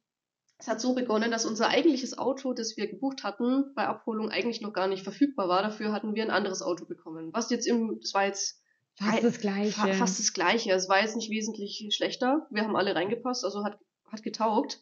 es 0.60 0.67
hat 0.67 0.81
so 0.81 0.93
begonnen, 0.93 1.31
dass 1.31 1.45
unser 1.45 1.69
eigentliches 1.69 2.17
Auto, 2.17 2.53
das 2.53 2.77
wir 2.77 2.88
gebucht 2.88 3.23
hatten, 3.23 3.73
bei 3.75 3.88
Abholung 3.88 4.29
eigentlich 4.29 4.62
noch 4.62 4.73
gar 4.73 4.88
nicht 4.88 5.03
verfügbar 5.03 5.47
war. 5.47 5.62
Dafür 5.62 5.91
hatten 5.91 6.15
wir 6.15 6.23
ein 6.23 6.31
anderes 6.31 6.62
Auto 6.62 6.86
bekommen. 6.86 7.29
Was 7.31 7.49
jetzt 7.49 7.67
im, 7.67 7.99
das 8.01 8.13
war 8.13 8.25
jetzt 8.25 8.62
fast 8.95 9.23
das 9.23 9.39
gleiche. 9.39 9.93
Fast 9.93 10.19
das 10.19 10.33
gleiche. 10.33 10.71
Es 10.71 10.89
war 10.89 11.01
jetzt 11.01 11.15
nicht 11.15 11.29
wesentlich 11.29 11.88
schlechter. 11.91 12.47
Wir 12.49 12.63
haben 12.63 12.75
alle 12.75 12.95
reingepasst, 12.95 13.45
also 13.45 13.63
hat, 13.63 13.79
hat 14.12 14.23
getaugt. 14.23 14.81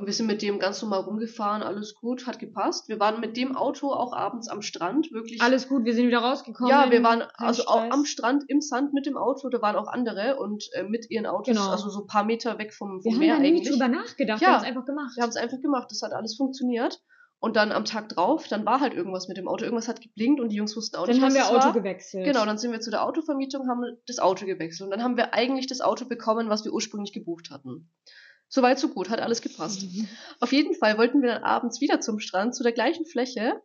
Wir 0.00 0.12
sind 0.14 0.26
mit 0.26 0.40
dem 0.40 0.58
ganz 0.58 0.80
normal 0.80 1.00
rumgefahren, 1.00 1.62
alles 1.62 1.94
gut, 1.94 2.26
hat 2.26 2.38
gepasst. 2.38 2.88
Wir 2.88 2.98
waren 2.98 3.20
mit 3.20 3.36
dem 3.36 3.54
Auto 3.54 3.92
auch 3.92 4.14
abends 4.14 4.48
am 4.48 4.62
Strand, 4.62 5.12
wirklich. 5.12 5.42
Alles 5.42 5.68
gut, 5.68 5.84
wir 5.84 5.92
sind 5.92 6.06
wieder 6.06 6.20
rausgekommen. 6.20 6.70
Ja, 6.70 6.90
wir 6.90 7.02
waren 7.02 7.22
also 7.34 7.66
auch 7.66 7.90
am 7.90 8.06
Strand 8.06 8.44
im 8.48 8.62
Sand 8.62 8.94
mit 8.94 9.04
dem 9.04 9.18
Auto, 9.18 9.50
da 9.50 9.60
waren 9.60 9.76
auch 9.76 9.88
andere 9.88 10.38
und 10.38 10.70
äh, 10.72 10.84
mit 10.84 11.10
ihren 11.10 11.26
Autos, 11.26 11.54
genau. 11.54 11.68
also 11.68 11.90
so 11.90 12.00
ein 12.00 12.06
paar 12.06 12.24
Meter 12.24 12.58
weg 12.58 12.72
vom, 12.72 13.02
vom 13.02 13.12
wir 13.12 13.18
Meer 13.18 13.34
haben 13.34 13.42
da 13.42 13.48
eigentlich. 13.48 13.68
drüber 13.68 13.88
nachgedacht, 13.88 14.40
ja, 14.40 14.48
wir 14.48 14.54
haben 14.54 14.62
es 14.62 14.68
einfach 14.68 14.84
gemacht. 14.86 15.12
Wir 15.16 15.22
haben 15.24 15.30
es 15.30 15.36
einfach 15.36 15.60
gemacht, 15.60 15.88
das 15.90 16.00
hat 16.00 16.12
alles 16.12 16.36
funktioniert. 16.36 17.02
Und 17.38 17.56
dann 17.56 17.72
am 17.72 17.84
Tag 17.84 18.08
drauf, 18.08 18.46
dann 18.46 18.64
war 18.64 18.78
halt 18.80 18.94
irgendwas 18.94 19.26
mit 19.26 19.36
dem 19.36 19.48
Auto, 19.48 19.64
irgendwas 19.64 19.88
hat 19.88 20.00
geblinkt 20.00 20.40
und 20.40 20.50
die 20.50 20.56
Jungs 20.56 20.76
wussten 20.76 20.94
auch 20.96 21.06
dann 21.06 21.16
nicht, 21.16 21.24
was 21.24 21.34
Dann 21.34 21.42
haben 21.42 21.50
wir 21.50 21.58
Auto 21.58 21.66
war. 21.66 21.72
gewechselt. 21.74 22.24
Genau, 22.24 22.46
dann 22.46 22.56
sind 22.56 22.70
wir 22.70 22.80
zu 22.80 22.90
der 22.90 23.04
Autovermietung, 23.04 23.68
haben 23.68 23.82
das 24.06 24.20
Auto 24.20 24.46
gewechselt 24.46 24.86
und 24.86 24.90
dann 24.92 25.02
haben 25.02 25.16
wir 25.16 25.34
eigentlich 25.34 25.66
das 25.66 25.80
Auto 25.80 26.04
bekommen, 26.04 26.48
was 26.48 26.64
wir 26.64 26.72
ursprünglich 26.72 27.12
gebucht 27.12 27.50
hatten. 27.50 27.90
Soweit, 28.54 28.78
so 28.78 28.88
gut, 28.88 29.08
hat 29.08 29.20
alles 29.20 29.40
gepasst. 29.40 29.82
Mhm. 29.82 30.06
Auf 30.38 30.52
jeden 30.52 30.74
Fall 30.74 30.98
wollten 30.98 31.22
wir 31.22 31.30
dann 31.30 31.42
abends 31.42 31.80
wieder 31.80 32.02
zum 32.02 32.20
Strand, 32.20 32.54
zu 32.54 32.62
der 32.62 32.72
gleichen 32.72 33.06
Fläche. 33.06 33.62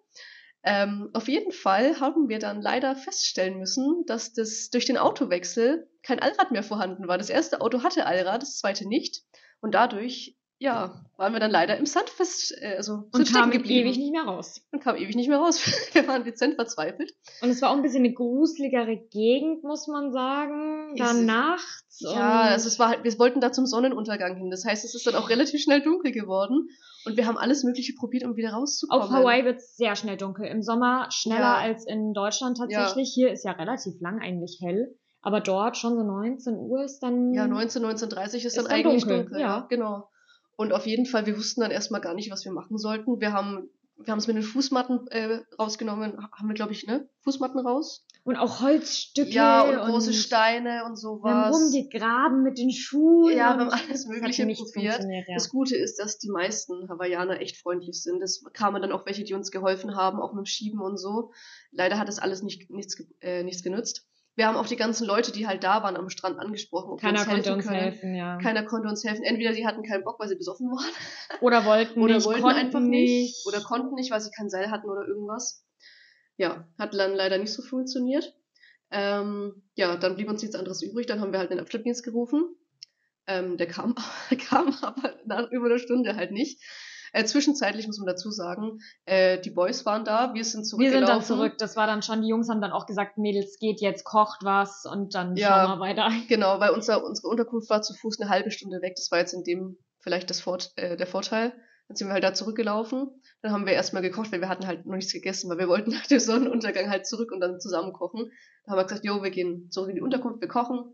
Ähm, 0.64 1.10
auf 1.12 1.28
jeden 1.28 1.52
Fall 1.52 2.00
haben 2.00 2.30
wir 2.30 2.40
dann 2.40 2.62
leider 2.62 2.96
feststellen 2.96 3.58
müssen, 3.58 4.06
dass 4.06 4.32
das 4.32 4.70
durch 4.70 4.86
den 4.86 4.98
Autowechsel 4.98 5.90
kein 6.04 6.20
Allrad 6.20 6.52
mehr 6.52 6.64
vorhanden 6.64 7.10
war. 7.10 7.18
Das 7.18 7.30
erste 7.30 7.60
Auto 7.60 7.84
hatte 7.84 8.06
Allrad, 8.06 8.42
das 8.42 8.60
zweite 8.60 8.88
nicht. 8.88 9.24
Und 9.60 9.76
dadurch 9.76 10.37
ja, 10.60 10.96
waren 11.18 11.34
wir 11.34 11.40
dann 11.40 11.52
leider 11.52 11.78
im 11.78 11.86
Sand 11.86 12.10
fest, 12.10 12.56
äh, 12.60 12.76
also 12.78 13.04
und 13.12 13.32
kamen 13.32 13.52
ewig 13.52 13.98
nicht 13.98 14.12
mehr 14.12 14.24
raus. 14.24 14.62
Und 14.72 14.84
kamen 14.84 14.98
ewig 14.98 15.16
nicht 15.16 15.30
mehr 15.30 15.38
raus. 15.38 15.60
wir 15.94 16.08
waren 16.08 16.24
dezent 16.24 16.56
verzweifelt. 16.56 17.14
Und 17.42 17.50
es 17.50 17.62
war 17.62 17.70
auch 17.70 17.76
ein 17.76 17.84
bisschen 17.84 18.04
eine 18.04 18.14
gruseligere 18.14 18.98
Gegend, 19.12 19.64
muss 19.64 19.88
man 19.88 20.12
sagen. 20.12 20.96
Da 20.96 21.14
nachts. 21.14 22.00
Ja, 22.00 22.42
also 22.42 22.68
es 22.68 22.80
war 22.80 22.90
halt, 22.90 23.04
wir 23.04 23.20
wollten 23.20 23.40
da 23.40 23.52
zum 23.52 23.68
Sonnenuntergang 23.68 24.36
hin. 24.36 24.50
Das 24.50 24.66
heißt, 24.66 24.84
es 24.84 24.96
ist 24.96 25.06
dann 25.06 25.16
auch 25.16 25.30
relativ 25.30 25.62
schnell 25.62 25.82
dunkel 25.82 26.12
geworden. 26.12 26.70
Und 27.06 27.18
wir 27.18 27.28
haben 27.28 27.38
alles 27.38 27.64
Mögliche 27.64 27.94
probiert, 27.94 28.24
um 28.24 28.36
wieder 28.36 28.52
rauszukommen. 28.52 29.06
Auf 29.06 29.12
Hawaii 29.12 29.46
wird 29.46 29.58
es 29.58 29.76
sehr 29.78 29.96
schnell 29.96 30.18
dunkel. 30.18 30.46
Im 30.46 30.62
Sommer 30.62 31.08
schneller 31.12 31.40
ja. 31.40 31.58
als 31.58 31.86
in 31.86 32.14
Deutschland 32.14 32.58
tatsächlich. 32.58 33.10
Ja. 33.10 33.14
Hier 33.14 33.32
ist 33.32 33.46
ja 33.46 33.52
relativ 33.52 33.94
lang 34.02 34.20
eigentlich 34.20 34.60
hell. 34.62 34.98
Aber 35.22 35.40
dort 35.40 35.78
schon 35.78 35.96
so 35.96 36.04
19 36.04 36.56
Uhr 36.56 36.84
ist 36.84 37.00
dann. 37.00 37.34
Ja, 37.34 37.48
19, 37.48 37.84
19.30 37.84 38.36
ist, 38.36 38.46
ist 38.46 38.58
dann, 38.58 38.66
dann 38.66 38.74
eigentlich 38.74 39.04
dunkel. 39.04 39.24
dunkel 39.24 39.40
ja, 39.40 39.66
genau. 39.70 40.10
Und 40.58 40.74
auf 40.74 40.86
jeden 40.86 41.06
Fall, 41.06 41.26
wir 41.26 41.38
wussten 41.38 41.62
dann 41.62 41.72
erstmal 41.72 42.02
gar 42.02 42.14
nicht, 42.14 42.32
was 42.32 42.44
wir 42.44 42.52
machen 42.52 42.78
sollten. 42.78 43.22
Wir 43.22 43.32
haben 43.32 43.70
wir 43.98 44.12
haben 44.12 44.20
es 44.20 44.28
mit 44.28 44.36
den 44.36 44.44
Fußmatten 44.44 45.08
äh, 45.08 45.40
rausgenommen, 45.58 46.18
haben 46.32 46.48
wir, 46.48 46.54
glaube 46.54 46.72
ich, 46.72 46.86
ne? 46.86 47.10
Fußmatten 47.22 47.60
raus. 47.60 48.06
Und 48.24 48.36
auch 48.36 48.62
Holzstücke. 48.62 49.32
Ja, 49.32 49.64
und, 49.64 49.78
und 49.78 49.90
große 49.90 50.14
Steine 50.14 50.84
und 50.86 50.98
sowas. 50.98 51.24
Wir 51.24 51.36
haben 51.36 51.54
rumgegraben 51.54 52.44
mit 52.44 52.58
den 52.58 52.72
Schuhen. 52.72 53.36
Ja, 53.36 53.58
wir 53.58 53.66
haben 53.66 53.70
alles 53.70 54.06
Mögliche 54.06 54.46
probiert. 54.46 55.02
Ja. 55.02 55.34
Das 55.34 55.50
Gute 55.50 55.76
ist, 55.76 55.98
dass 55.98 56.20
die 56.20 56.30
meisten 56.30 56.90
Hawaiianer 56.90 57.40
echt 57.42 57.58
freundlich 57.58 58.02
sind. 58.04 58.22
Es 58.22 58.44
kamen 58.54 58.82
dann 58.82 58.92
auch 58.92 59.06
welche, 59.06 59.24
die 59.24 59.34
uns 59.34 59.50
geholfen 59.50 59.96
haben, 59.96 60.20
auch 60.20 60.34
mit 60.34 60.46
dem 60.46 60.46
Schieben 60.46 60.82
und 60.82 60.98
so. 60.98 61.32
Leider 61.72 61.98
hat 61.98 62.08
das 62.08 62.20
alles 62.20 62.44
nicht, 62.44 62.70
nichts, 62.70 63.02
äh, 63.22 63.44
nichts 63.44 63.64
genützt. 63.64 64.07
Wir 64.38 64.46
haben 64.46 64.56
auch 64.56 64.68
die 64.68 64.76
ganzen 64.76 65.08
Leute, 65.08 65.32
die 65.32 65.48
halt 65.48 65.64
da 65.64 65.82
waren 65.82 65.98
am 65.98 66.12
Strand 66.12 66.38
angesprochen. 66.38 66.92
Ob 66.92 67.02
Keiner 67.02 67.22
uns 67.22 67.28
konnte 67.28 67.54
uns 67.54 67.66
können. 67.66 67.80
helfen, 67.80 68.14
ja. 68.14 68.38
Keiner 68.38 68.64
konnte 68.64 68.88
uns 68.88 69.04
helfen. 69.04 69.24
Entweder 69.24 69.52
sie 69.52 69.66
hatten 69.66 69.82
keinen 69.82 70.04
Bock, 70.04 70.20
weil 70.20 70.28
sie 70.28 70.36
besoffen 70.36 70.68
waren. 70.68 71.42
Oder 71.42 71.66
wollten 71.66 72.00
oder 72.00 72.14
nicht, 72.14 72.26
wollten 72.28 72.46
einfach 72.46 72.80
nicht. 72.80 73.48
Oder 73.48 73.62
konnten 73.62 73.96
nicht, 73.96 74.12
weil 74.12 74.22
sie 74.22 74.30
kein 74.30 74.52
Seil 74.52 74.70
hatten 74.70 74.88
oder 74.92 75.08
irgendwas. 75.08 75.66
Ja, 76.38 76.68
hat 76.78 76.94
dann 76.94 77.16
leider 77.16 77.40
nicht 77.40 77.52
so 77.52 77.64
funktioniert. 77.64 78.36
Ähm, 78.92 79.64
ja, 79.74 79.98
dann 79.98 80.16
blieb 80.16 80.30
uns 80.30 80.44
nichts 80.44 80.56
anderes 80.56 80.84
übrig. 80.84 81.08
Dann 81.08 81.20
haben 81.20 81.32
wir 81.32 81.40
halt 81.40 81.50
den 81.50 81.60
Abschleppdienst 81.60 82.04
gerufen. 82.04 82.56
Ähm, 83.26 83.58
der 83.58 83.68
kam, 83.68 83.96
kam 84.50 84.72
aber 84.84 85.16
nach 85.26 85.50
über 85.50 85.66
einer 85.66 85.80
Stunde 85.80 86.16
halt 86.16 86.32
nicht. 86.32 86.62
Äh, 87.18 87.26
zwischenzeitlich 87.26 87.88
muss 87.88 87.98
man 87.98 88.06
dazu 88.06 88.30
sagen, 88.30 88.80
äh, 89.06 89.40
die 89.40 89.50
Boys 89.50 89.88
waren 89.88 90.06
da, 90.06 90.36
wir 90.36 90.44
sind 90.46 90.66
zurückgelaufen. 90.66 91.02
Wir 91.02 91.08
sind 91.08 91.16
dann 91.16 91.26
zurück, 91.26 91.58
das 91.58 91.76
war 91.76 91.88
dann 91.88 92.04
schon, 92.04 92.22
die 92.22 92.28
Jungs 92.28 92.48
haben 92.48 92.62
dann 92.62 92.72
auch 92.72 92.86
gesagt, 92.86 93.18
Mädels, 93.18 93.58
geht 93.58 93.82
jetzt, 93.82 94.04
kocht 94.04 94.44
was 94.44 94.86
und 94.86 95.16
dann 95.16 95.36
ja, 95.36 95.66
schauen 95.66 95.80
wir 95.80 95.84
weiter. 95.84 96.12
Genau, 96.28 96.60
weil 96.60 96.70
unser, 96.70 97.04
unsere 97.04 97.28
Unterkunft 97.30 97.72
war 97.72 97.82
zu 97.82 97.96
Fuß 97.96 98.22
eine 98.22 98.30
halbe 98.30 98.52
Stunde 98.52 98.84
weg, 98.84 98.94
das 98.96 99.10
war 99.10 99.18
jetzt 99.18 99.34
in 99.34 99.44
dem 99.44 99.78
vielleicht 100.00 100.30
das 100.30 100.42
Fort, 100.42 100.74
äh, 100.76 100.96
der 100.96 101.08
Vorteil. 101.08 101.54
Dann 101.88 101.96
sind 101.96 102.08
wir 102.08 102.14
halt 102.14 102.24
da 102.24 102.36
zurückgelaufen. 102.36 103.10
Dann 103.42 103.52
haben 103.52 103.66
wir 103.66 103.74
erstmal 103.74 104.04
gekocht, 104.04 104.32
weil 104.32 104.42
wir 104.42 104.50
hatten 104.50 104.68
halt 104.68 104.86
noch 104.86 104.96
nichts 104.96 105.14
gegessen, 105.14 105.50
weil 105.50 105.58
wir 105.58 105.70
wollten 105.70 105.90
nach 105.94 106.06
dem 106.06 106.20
Sonnenuntergang 106.20 106.90
halt 106.92 107.08
zurück 107.08 107.32
und 107.32 107.40
dann 107.40 107.60
zusammen 107.60 107.94
kochen. 107.94 108.32
Dann 108.64 108.72
haben 108.72 108.80
wir 108.80 108.84
gesagt, 108.84 109.06
jo, 109.06 109.24
wir 109.24 109.32
gehen 109.32 109.72
zurück 109.72 109.90
in 109.90 109.96
die 109.96 110.02
Unterkunft, 110.02 110.40
wir 110.40 110.48
kochen. 110.48 110.94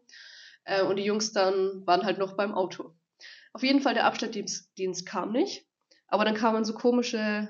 Äh, 0.64 0.84
und 0.84 0.96
die 0.96 1.04
Jungs 1.04 1.34
dann 1.34 1.86
waren 1.86 2.06
halt 2.06 2.18
noch 2.18 2.38
beim 2.38 2.54
Auto. 2.54 2.96
Auf 3.52 3.64
jeden 3.64 3.82
Fall, 3.82 3.94
der 3.94 4.06
Abstelldienst 4.06 5.06
kam 5.06 5.34
nicht. 5.34 5.68
Aber 6.14 6.26
dann 6.26 6.36
kamen 6.36 6.64
so 6.64 6.74
komische 6.74 7.50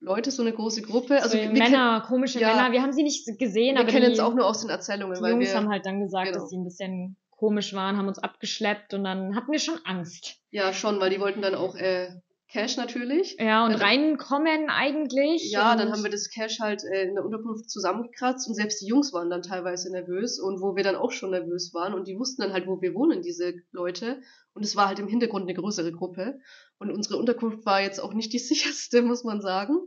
Leute, 0.00 0.32
so 0.32 0.42
eine 0.42 0.52
große 0.52 0.82
Gruppe. 0.82 1.22
Also 1.22 1.38
so 1.38 1.48
Männer, 1.52 2.02
komische 2.08 2.40
ja, 2.40 2.48
Männer. 2.48 2.72
Wir 2.72 2.82
haben 2.82 2.92
sie 2.92 3.04
nicht 3.04 3.38
gesehen, 3.38 3.76
wir 3.76 3.82
aber 3.82 3.92
kennen 3.92 4.10
es 4.10 4.18
auch 4.18 4.34
nur 4.34 4.46
aus 4.46 4.62
den 4.62 4.70
Erzählungen. 4.70 5.14
Die 5.14 5.22
weil 5.22 5.30
Jungs 5.30 5.46
wir, 5.46 5.54
haben 5.54 5.68
halt 5.68 5.86
dann 5.86 6.00
gesagt, 6.00 6.26
genau. 6.26 6.40
dass 6.40 6.50
sie 6.50 6.56
ein 6.56 6.64
bisschen 6.64 7.16
komisch 7.30 7.72
waren, 7.72 7.96
haben 7.96 8.08
uns 8.08 8.18
abgeschleppt 8.18 8.94
und 8.94 9.04
dann 9.04 9.36
hatten 9.36 9.52
wir 9.52 9.60
schon 9.60 9.78
Angst. 9.84 10.40
Ja, 10.50 10.72
schon, 10.72 10.98
weil 10.98 11.10
die 11.10 11.20
wollten 11.20 11.40
dann 11.40 11.54
auch 11.54 11.76
äh, 11.76 12.08
Cash 12.52 12.76
natürlich. 12.76 13.36
Ja, 13.38 13.64
und 13.64 13.72
also, 13.72 13.84
reinkommen 13.84 14.70
eigentlich. 14.70 15.50
Ja, 15.52 15.76
dann 15.76 15.92
haben 15.92 16.02
wir 16.02 16.10
das 16.10 16.30
Cash 16.30 16.58
halt 16.58 16.82
äh, 16.84 17.04
in 17.04 17.14
der 17.14 17.24
Unterkunft 17.24 17.70
zusammengekratzt 17.70 18.48
und 18.48 18.54
selbst 18.54 18.80
die 18.80 18.86
Jungs 18.86 19.12
waren 19.12 19.30
dann 19.30 19.42
teilweise 19.42 19.90
nervös 19.92 20.40
und 20.40 20.60
wo 20.60 20.74
wir 20.74 20.82
dann 20.82 20.96
auch 20.96 21.12
schon 21.12 21.30
nervös 21.30 21.72
waren 21.74 21.94
und 21.94 22.08
die 22.08 22.18
wussten 22.18 22.42
dann 22.42 22.52
halt, 22.52 22.66
wo 22.66 22.80
wir 22.80 22.94
wohnen, 22.94 23.22
diese 23.22 23.54
Leute. 23.70 24.20
Und 24.52 24.64
es 24.64 24.74
war 24.74 24.88
halt 24.88 24.98
im 24.98 25.06
Hintergrund 25.06 25.44
eine 25.44 25.54
größere 25.54 25.92
Gruppe. 25.92 26.40
Und 26.78 26.90
unsere 26.90 27.18
Unterkunft 27.18 27.64
war 27.66 27.80
jetzt 27.80 28.00
auch 28.00 28.14
nicht 28.14 28.32
die 28.32 28.38
sicherste, 28.40 29.02
muss 29.02 29.22
man 29.22 29.40
sagen. 29.40 29.78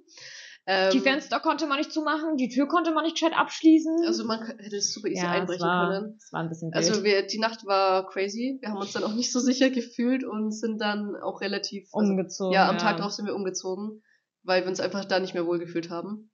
Ähm, 0.66 0.92
die 0.92 1.02
Fenster 1.02 1.42
konnte 1.42 1.68
man 1.68 1.78
nicht 1.78 1.92
zumachen, 1.92 2.38
die 2.38 2.48
Tür 2.48 2.68
konnte 2.68 2.92
man 2.92 3.04
nicht 3.04 3.16
gescheit 3.16 3.34
abschließen. 3.36 4.06
Also 4.06 4.24
man 4.24 4.46
hätte 4.60 4.78
es 4.78 4.94
super 4.94 5.10
easy 5.10 5.22
ja, 5.22 5.32
einbrechen 5.32 5.66
war, 5.66 5.90
können. 5.90 6.16
Es 6.18 6.32
war 6.32 6.42
ein 6.42 6.50
bisschen 6.50 6.74
also 6.74 6.88
wild. 6.88 6.96
Also 6.96 7.04
wir, 7.04 7.28
die 7.28 7.40
Nacht 7.40 7.66
war 7.66 8.08
crazy. 8.08 8.60
Wir 8.62 8.70
haben 8.70 8.78
uns 8.78 8.94
dann 8.94 9.04
auch 9.04 9.14
nicht 9.14 9.34
so 9.34 9.40
sicher 9.40 9.70
gefühlt 9.70 10.24
und 10.24 10.52
sind 10.52 10.80
dann 10.80 11.18
auch 11.18 11.42
relativ 11.42 11.90
also, 11.92 12.10
umgezogen. 12.10 12.54
Ja, 12.54 12.70
am 12.70 12.78
Tag 12.78 12.98
drauf 12.98 13.12
sind 13.12 13.26
wir 13.26 13.36
umgezogen, 13.36 14.02
weil 14.44 14.62
wir 14.62 14.70
uns 14.70 14.80
einfach 14.80 15.04
da 15.04 15.20
nicht 15.20 15.34
mehr 15.34 15.46
wohl 15.46 15.60
gefühlt 15.60 15.90
haben. 15.90 16.32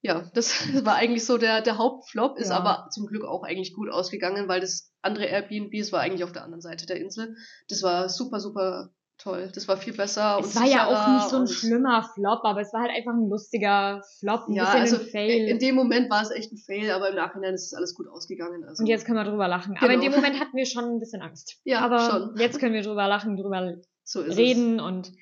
Ja, 0.00 0.30
das 0.32 0.54
war 0.84 0.94
eigentlich 0.94 1.26
so 1.26 1.36
der, 1.36 1.60
der 1.60 1.76
Hauptflop, 1.76 2.38
ist 2.38 2.50
ja. 2.50 2.56
aber 2.56 2.88
zum 2.90 3.06
Glück 3.06 3.24
auch 3.24 3.42
eigentlich 3.42 3.74
gut 3.74 3.90
ausgegangen, 3.90 4.48
weil 4.48 4.60
das 4.60 4.92
andere 5.02 5.26
Airbnb, 5.26 5.74
es 5.74 5.92
war 5.92 6.00
eigentlich 6.00 6.24
auf 6.24 6.32
der 6.32 6.44
anderen 6.44 6.62
Seite 6.62 6.86
der 6.86 7.00
Insel. 7.00 7.36
Das 7.68 7.82
war 7.82 8.08
super, 8.08 8.40
super 8.40 8.94
toll. 9.18 9.50
Das 9.54 9.68
war 9.68 9.76
viel 9.76 9.92
besser. 9.92 10.38
Es 10.40 10.56
war 10.56 10.66
ja 10.66 10.86
auch 10.86 11.14
nicht 11.14 11.28
so 11.28 11.36
ein 11.38 11.46
schlimmer 11.46 12.08
Flop, 12.14 12.40
aber 12.44 12.60
es 12.60 12.72
war 12.72 12.82
halt 12.82 12.92
einfach 12.92 13.12
ein 13.12 13.28
lustiger 13.28 14.02
Flop, 14.18 14.48
ein 14.48 14.54
ja, 14.54 14.64
bisschen 14.64 14.80
also 14.80 14.96
ein 14.96 15.06
Fail. 15.06 15.48
In 15.48 15.58
dem 15.58 15.74
Moment 15.74 16.10
war 16.10 16.22
es 16.22 16.30
echt 16.30 16.52
ein 16.52 16.56
Fail, 16.56 16.90
aber 16.90 17.10
im 17.10 17.16
Nachhinein 17.16 17.54
ist 17.54 17.66
es 17.66 17.74
alles 17.74 17.94
gut 17.94 18.08
ausgegangen. 18.08 18.64
Also. 18.64 18.82
Und 18.82 18.86
jetzt 18.86 19.04
können 19.04 19.18
wir 19.18 19.24
drüber 19.24 19.48
lachen. 19.48 19.74
Genau. 19.74 19.84
Aber 19.84 19.94
in 19.94 20.00
dem 20.00 20.12
genau. 20.12 20.22
Moment 20.22 20.40
hatten 20.40 20.56
wir 20.56 20.66
schon 20.66 20.84
ein 20.84 21.00
bisschen 21.00 21.22
Angst. 21.22 21.60
Ja, 21.64 21.80
aber 21.80 22.10
schon. 22.10 22.36
jetzt 22.36 22.58
können 22.60 22.74
wir 22.74 22.82
drüber 22.82 23.08
lachen, 23.08 23.36
drüber 23.36 23.76
so 24.04 24.20
reden 24.20 24.78
es. 24.78 24.84
und 24.84 25.12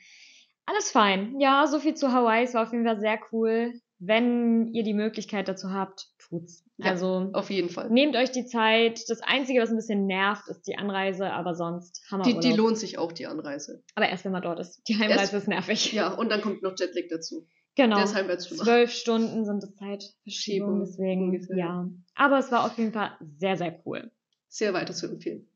alles 0.67 0.91
fein. 0.91 1.39
Ja, 1.41 1.67
so 1.67 1.79
viel 1.79 1.95
zu 1.95 2.13
Hawaii. 2.13 2.45
Es 2.45 2.55
war 2.55 2.65
auf 2.65 2.73
jeden 2.73 2.85
Fall 2.85 3.01
sehr 3.01 3.19
cool. 3.33 3.73
Wenn 3.99 4.69
ihr 4.75 4.83
die 4.83 4.93
Möglichkeit 4.95 5.49
dazu 5.49 5.71
habt, 5.71 6.09
tut's. 6.19 6.65
Ja, 6.77 6.91
also 6.91 7.31
auf 7.33 7.49
jeden 7.49 7.71
Fall. 7.71 7.89
Nehmt 7.91 8.15
euch 8.17 8.31
die 8.31 8.45
Zeit. 8.45 9.09
Das 9.09 9.23
Einzige, 9.23 9.63
was 9.63 9.71
ein 9.71 9.77
bisschen 9.77 10.07
nervt, 10.07 10.47
ist 10.49 10.67
die 10.67 10.77
Anreise, 10.77 11.33
aber 11.33 11.55
sonst 11.55 12.03
Hammer. 12.11 12.25
Die, 12.25 12.39
die 12.39 12.53
lohnt 12.53 12.77
sich 12.77 12.99
auch, 12.99 13.13
die 13.13 13.27
Anreise. 13.27 13.83
Aber 13.95 14.09
erst 14.09 14.27
wenn 14.27 14.33
man 14.33 14.43
dort 14.43 14.61
ist. 14.61 14.83
Die 14.87 14.97
Heimreise 14.99 15.21
erst, 15.21 15.35
ist 15.35 15.49
nervig. 15.49 15.93
Ja, 15.93 16.13
und 16.13 16.31
dann 16.31 16.43
kommt 16.43 16.63
noch 16.63 16.75
Jetlag 16.79 17.05
dazu. 17.09 17.47
Genau. 17.77 18.05
Zwölf 18.05 18.91
Stunden 18.91 19.45
sind 19.45 19.63
das 19.63 19.75
Zeitverschiebung, 19.77 20.81
deswegen 20.81 21.25
ungefähr. 21.25 21.57
ja. 21.57 21.89
Aber 22.15 22.39
es 22.39 22.51
war 22.51 22.65
auf 22.65 22.77
jeden 22.79 22.93
Fall 22.93 23.13
sehr, 23.39 23.57
sehr 23.57 23.83
cool. 23.85 24.11
Sehr 24.49 24.73
weiter 24.73 24.95
zu 24.95 25.07
empfehlen. 25.07 25.47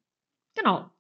Genau. 0.55 0.91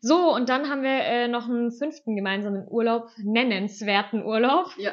So, 0.00 0.34
und 0.34 0.48
dann 0.48 0.70
haben 0.70 0.82
wir 0.82 0.90
äh, 0.90 1.28
noch 1.28 1.46
einen 1.48 1.70
fünften 1.70 2.16
gemeinsamen 2.16 2.66
Urlaub, 2.66 3.10
nennenswerten 3.18 4.24
Urlaub. 4.24 4.68
Ja. 4.78 4.92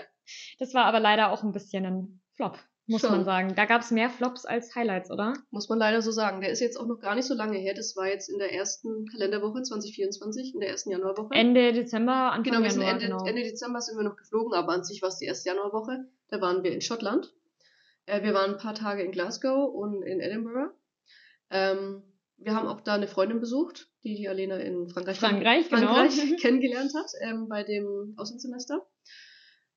Das 0.60 0.74
war 0.74 0.86
aber 0.86 1.00
leider 1.00 1.32
auch 1.32 1.44
ein 1.44 1.52
bisschen 1.52 1.86
ein 1.86 2.22
Flop 2.36 2.60
muss 2.88 3.02
Schon. 3.02 3.12
man 3.12 3.26
sagen. 3.26 3.54
Da 3.56 3.66
gab 3.66 3.82
es 3.82 3.92
mehr 3.92 4.10
Flops 4.10 4.46
als 4.46 4.74
Highlights, 4.74 5.12
oder? 5.12 5.34
Muss 5.52 5.68
man 5.68 5.78
leider 5.78 6.02
so 6.02 6.12
sagen. 6.12 6.40
Der 6.40 6.50
ist 6.50 6.62
jetzt 6.62 6.80
auch 6.80 6.88
noch 6.88 7.00
gar 7.00 7.16
nicht 7.16 7.26
so 7.26 7.34
lange 7.34 7.58
her. 7.58 7.74
Das 7.74 7.96
war 7.98 8.08
jetzt 8.08 8.30
in 8.30 8.40
der 8.40 8.54
ersten 8.54 9.06
Kalenderwoche 9.08 9.62
2024, 9.62 10.54
in 10.54 10.62
der 10.62 10.70
ersten 10.70 10.92
Januarwoche. 10.92 11.34
Ende 11.34 11.74
Dezember, 11.74 12.32
Anfang 12.32 12.44
genau, 12.44 12.64
wir 12.64 12.72
sind 12.72 12.84
Ende, 12.84 13.06
genau. 13.06 13.26
Ende 13.26 13.44
Dezember 13.44 13.82
sind 13.82 13.98
wir 13.98 14.04
noch 14.04 14.16
geflogen, 14.16 14.54
aber 14.54 14.72
an 14.72 14.86
sich 14.86 15.02
war 15.02 15.10
es 15.10 15.18
die 15.18 15.26
erste 15.26 15.50
Januarwoche. 15.50 16.06
Da 16.30 16.40
waren 16.40 16.64
wir 16.64 16.72
in 16.72 16.82
Schottland. 16.82 17.34
Äh, 18.06 18.24
wir 18.24 18.34
waren 18.34 18.52
ein 18.52 18.58
paar 18.58 18.76
Tage 18.76 19.04
in 19.04 19.12
Glasgow 19.12 19.70
und 19.74 20.02
in 20.04 20.22
Edinburgh. 20.22 20.74
Ähm, 21.50 22.04
wir 22.38 22.56
haben 22.56 22.68
auch 22.68 22.82
da 22.82 22.94
eine 22.94 23.08
Freundin 23.08 23.42
besucht, 23.42 23.90
die 24.04 24.16
die 24.16 24.30
Alena 24.30 24.58
in 24.58 24.88
Frankreich, 24.88 25.20
Frankreich, 25.20 25.70
genau. 25.70 25.94
Frankreich 25.94 26.38
kennengelernt 26.42 26.94
hat, 26.96 27.12
ähm, 27.22 27.50
bei 27.50 27.64
dem 27.64 28.14
Auslandssemester. 28.16 28.86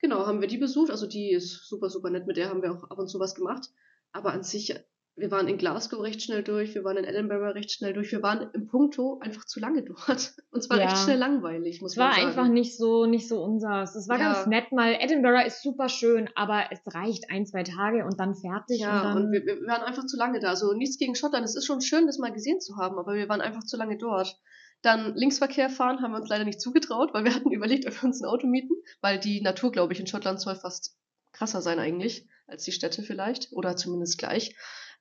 Genau, 0.01 0.27
haben 0.27 0.41
wir 0.41 0.49
die 0.49 0.59
besucht. 0.59 0.91
Also 0.91 1.07
die 1.07 1.31
ist 1.31 1.69
super, 1.69 1.91
super 1.91 2.11
nett. 2.11 2.27
Mit 2.27 2.37
der 2.37 2.49
haben 2.49 2.63
wir 2.63 2.73
auch 2.73 2.85
ab 2.85 2.99
und 2.99 3.09
zu 3.09 3.21
was 3.21 3.35
gemacht. 3.35 3.69
Aber 4.13 4.33
an 4.33 4.43
sich, 4.43 4.75
wir 5.15 5.31
waren 5.31 5.47
in 5.47 5.59
Glasgow 5.59 6.03
recht 6.03 6.23
schnell 6.23 6.43
durch, 6.43 6.75
wir 6.75 6.85
waren 6.85 6.97
in 6.97 7.05
Edinburgh 7.05 7.55
recht 7.55 7.71
schnell 7.71 7.93
durch, 7.93 8.11
wir 8.11 8.23
waren 8.23 8.49
im 8.55 8.67
Punkto 8.67 9.21
einfach 9.21 9.45
zu 9.45 9.61
lange 9.61 9.83
dort. 9.85 10.33
Und 10.51 10.63
zwar 10.63 10.79
ja. 10.79 10.87
recht 10.87 10.99
schnell 10.99 11.19
langweilig, 11.19 11.83
muss 11.83 11.93
es 11.93 11.99
man 11.99 12.13
sagen. 12.13 12.29
Es 12.31 12.37
war 12.37 12.45
einfach 12.45 12.53
nicht 12.53 12.77
so, 12.77 13.05
nicht 13.05 13.29
so 13.29 13.43
unseres. 13.43 13.95
Es 13.95 14.09
war 14.09 14.19
ja. 14.19 14.33
ganz 14.33 14.47
nett 14.47 14.73
mal. 14.73 14.97
Edinburgh 14.99 15.47
ist 15.47 15.63
super 15.63 15.91
schön, 15.91 16.31
aber 16.35 16.65
es 16.71 16.81
reicht 16.87 17.31
ein, 17.31 17.47
zwei 17.47 17.63
Tage 17.63 18.05
und 18.07 18.19
dann 18.19 18.35
fertig. 18.35 18.81
Ja, 18.81 18.97
und, 18.97 19.05
dann 19.05 19.17
und 19.27 19.33
wir, 19.33 19.45
wir 19.45 19.67
waren 19.67 19.83
einfach 19.83 20.07
zu 20.07 20.17
lange 20.17 20.41
da. 20.41 20.49
Also 20.49 20.73
nichts 20.73 20.97
gegen 20.97 21.15
Schottland. 21.15 21.45
Es 21.45 21.57
ist 21.57 21.67
schon 21.67 21.83
schön, 21.83 22.07
das 22.07 22.19
mal 22.19 22.33
gesehen 22.33 22.61
zu 22.61 22.77
haben, 22.77 22.99
aber 22.99 23.13
wir 23.13 23.29
waren 23.29 23.43
einfach 23.43 23.65
zu 23.65 23.77
lange 23.77 23.99
dort. 23.99 24.41
Dann 24.83 25.15
Linksverkehr 25.15 25.69
fahren 25.69 26.01
haben 26.01 26.13
wir 26.13 26.21
uns 26.21 26.29
leider 26.29 26.45
nicht 26.45 26.61
zugetraut, 26.61 27.13
weil 27.13 27.25
wir 27.25 27.35
hatten 27.35 27.53
überlegt, 27.53 27.87
ob 27.87 27.95
wir 27.95 28.05
uns 28.05 28.21
ein 28.21 28.29
Auto 28.29 28.47
mieten, 28.47 28.75
weil 29.01 29.19
die 29.19 29.41
Natur, 29.41 29.73
glaube 29.73 29.93
ich, 29.93 30.01
in 30.01 30.07
Schottland 30.07 30.41
soll 30.41 30.57
fast 30.57 30.97
krasser 31.33 31.63
sein 31.63 31.79
eigentlich 31.79 32.27
als 32.47 32.65
die 32.65 32.73
Städte 32.73 33.03
vielleicht 33.03 33.53
oder 33.53 33.77
zumindest 33.77 34.19
gleich. 34.19 34.57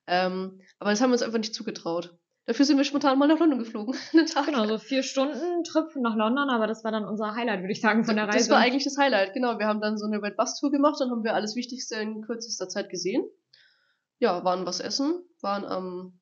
Ähm, 0.06 0.60
aber 0.78 0.90
das 0.90 1.00
haben 1.00 1.10
wir 1.10 1.14
uns 1.14 1.22
einfach 1.22 1.38
nicht 1.38 1.54
zugetraut. 1.54 2.16
Dafür 2.46 2.64
sind 2.64 2.78
wir 2.78 2.84
spontan 2.84 3.18
mal 3.18 3.28
nach 3.28 3.38
London 3.38 3.58
geflogen. 3.58 3.94
genau, 4.12 4.66
so 4.66 4.78
vier 4.78 5.02
Stunden 5.02 5.62
Trip 5.62 5.94
nach 5.96 6.16
London, 6.16 6.48
aber 6.50 6.66
das 6.66 6.82
war 6.82 6.90
dann 6.90 7.04
unser 7.04 7.34
Highlight, 7.34 7.60
würde 7.60 7.72
ich 7.72 7.80
sagen, 7.80 8.04
von 8.04 8.16
der 8.16 8.26
Reise. 8.26 8.38
Das 8.38 8.50
war 8.50 8.58
eigentlich 8.58 8.84
das 8.84 8.96
Highlight, 8.96 9.34
genau. 9.34 9.58
Wir 9.58 9.66
haben 9.66 9.80
dann 9.80 9.98
so 9.98 10.06
eine 10.06 10.22
Red 10.22 10.36
Bus 10.36 10.58
Tour 10.58 10.70
gemacht, 10.70 10.96
dann 11.00 11.10
haben 11.10 11.22
wir 11.22 11.34
alles 11.34 11.54
Wichtigste 11.54 11.96
in 11.96 12.22
kürzester 12.22 12.68
Zeit 12.68 12.88
gesehen. 12.88 13.22
Ja, 14.18 14.42
waren 14.42 14.66
was 14.66 14.80
essen, 14.80 15.22
waren 15.40 15.64
am 15.64 16.18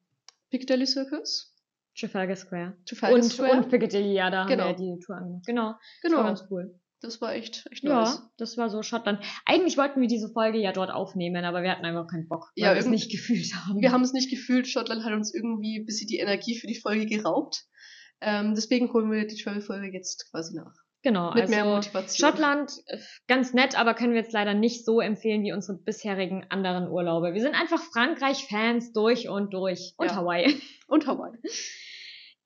Piccadilly 0.50 0.86
Circus, 0.86 1.54
Trafalgar 1.98 2.36
Square. 2.36 2.76
Trafalgar 2.86 3.16
und, 3.16 3.24
Square. 3.24 3.52
Und 3.58 3.68
Piccadilly, 3.70 4.12
ja, 4.12 4.30
da 4.30 4.46
genau. 4.46 4.64
haben 4.64 4.78
wir 4.78 4.96
die 4.96 5.00
Tour 5.04 5.16
angemacht. 5.16 5.46
Genau. 5.46 5.74
Genau. 6.02 6.16
Das 6.16 6.24
war 6.24 6.24
ganz 6.24 6.44
cool. 6.50 6.80
Das 7.00 7.20
war 7.20 7.34
echt, 7.34 7.64
echt 7.70 7.84
ja, 7.84 8.00
nice. 8.00 8.16
Ja, 8.16 8.30
das 8.38 8.56
war 8.56 8.70
so 8.70 8.82
Schottland. 8.82 9.20
Eigentlich 9.44 9.76
wollten 9.78 10.00
wir 10.00 10.08
diese 10.08 10.28
Folge 10.30 10.58
ja 10.58 10.72
dort 10.72 10.90
aufnehmen, 10.90 11.44
aber 11.44 11.62
wir 11.62 11.70
hatten 11.70 11.84
einfach 11.84 12.08
keinen 12.08 12.26
Bock, 12.26 12.50
weil 12.56 12.64
ja, 12.64 12.74
wir 12.74 12.80
es 12.80 12.86
nicht 12.86 13.10
gefühlt 13.10 13.54
haben. 13.54 13.80
Wir 13.80 13.92
haben 13.92 14.02
es 14.02 14.12
nicht 14.12 14.30
gefühlt. 14.30 14.66
Schottland 14.66 15.04
hat 15.04 15.12
uns 15.12 15.32
irgendwie 15.32 15.78
ein 15.78 15.86
bisschen 15.86 16.08
die 16.08 16.18
Energie 16.18 16.58
für 16.58 16.66
die 16.66 16.74
Folge 16.74 17.06
geraubt. 17.06 17.66
Ähm, 18.20 18.54
deswegen 18.56 18.92
holen 18.92 19.12
wir 19.12 19.26
die 19.28 19.36
Travel-Folge 19.36 19.92
jetzt 19.92 20.28
quasi 20.30 20.56
nach. 20.56 20.74
Genau, 21.02 21.32
Mit 21.32 21.42
also 21.42 21.54
mehr 21.54 21.64
Motivation. 21.64 22.28
Schottland 22.28 22.72
äh, 22.86 22.98
ganz 23.28 23.54
nett, 23.54 23.78
aber 23.78 23.94
können 23.94 24.14
wir 24.14 24.20
jetzt 24.20 24.32
leider 24.32 24.54
nicht 24.54 24.84
so 24.84 25.00
empfehlen 25.00 25.44
wie 25.44 25.52
unsere 25.52 25.78
bisherigen 25.78 26.44
anderen 26.48 26.88
Urlaube. 26.88 27.34
Wir 27.34 27.40
sind 27.40 27.54
einfach 27.54 27.80
Frankreich-Fans 27.80 28.92
durch 28.92 29.28
und 29.28 29.54
durch. 29.54 29.94
Und 29.96 30.08
ja. 30.08 30.16
Hawaii. 30.16 30.60
Und 30.88 31.06
Hawaii. 31.06 31.38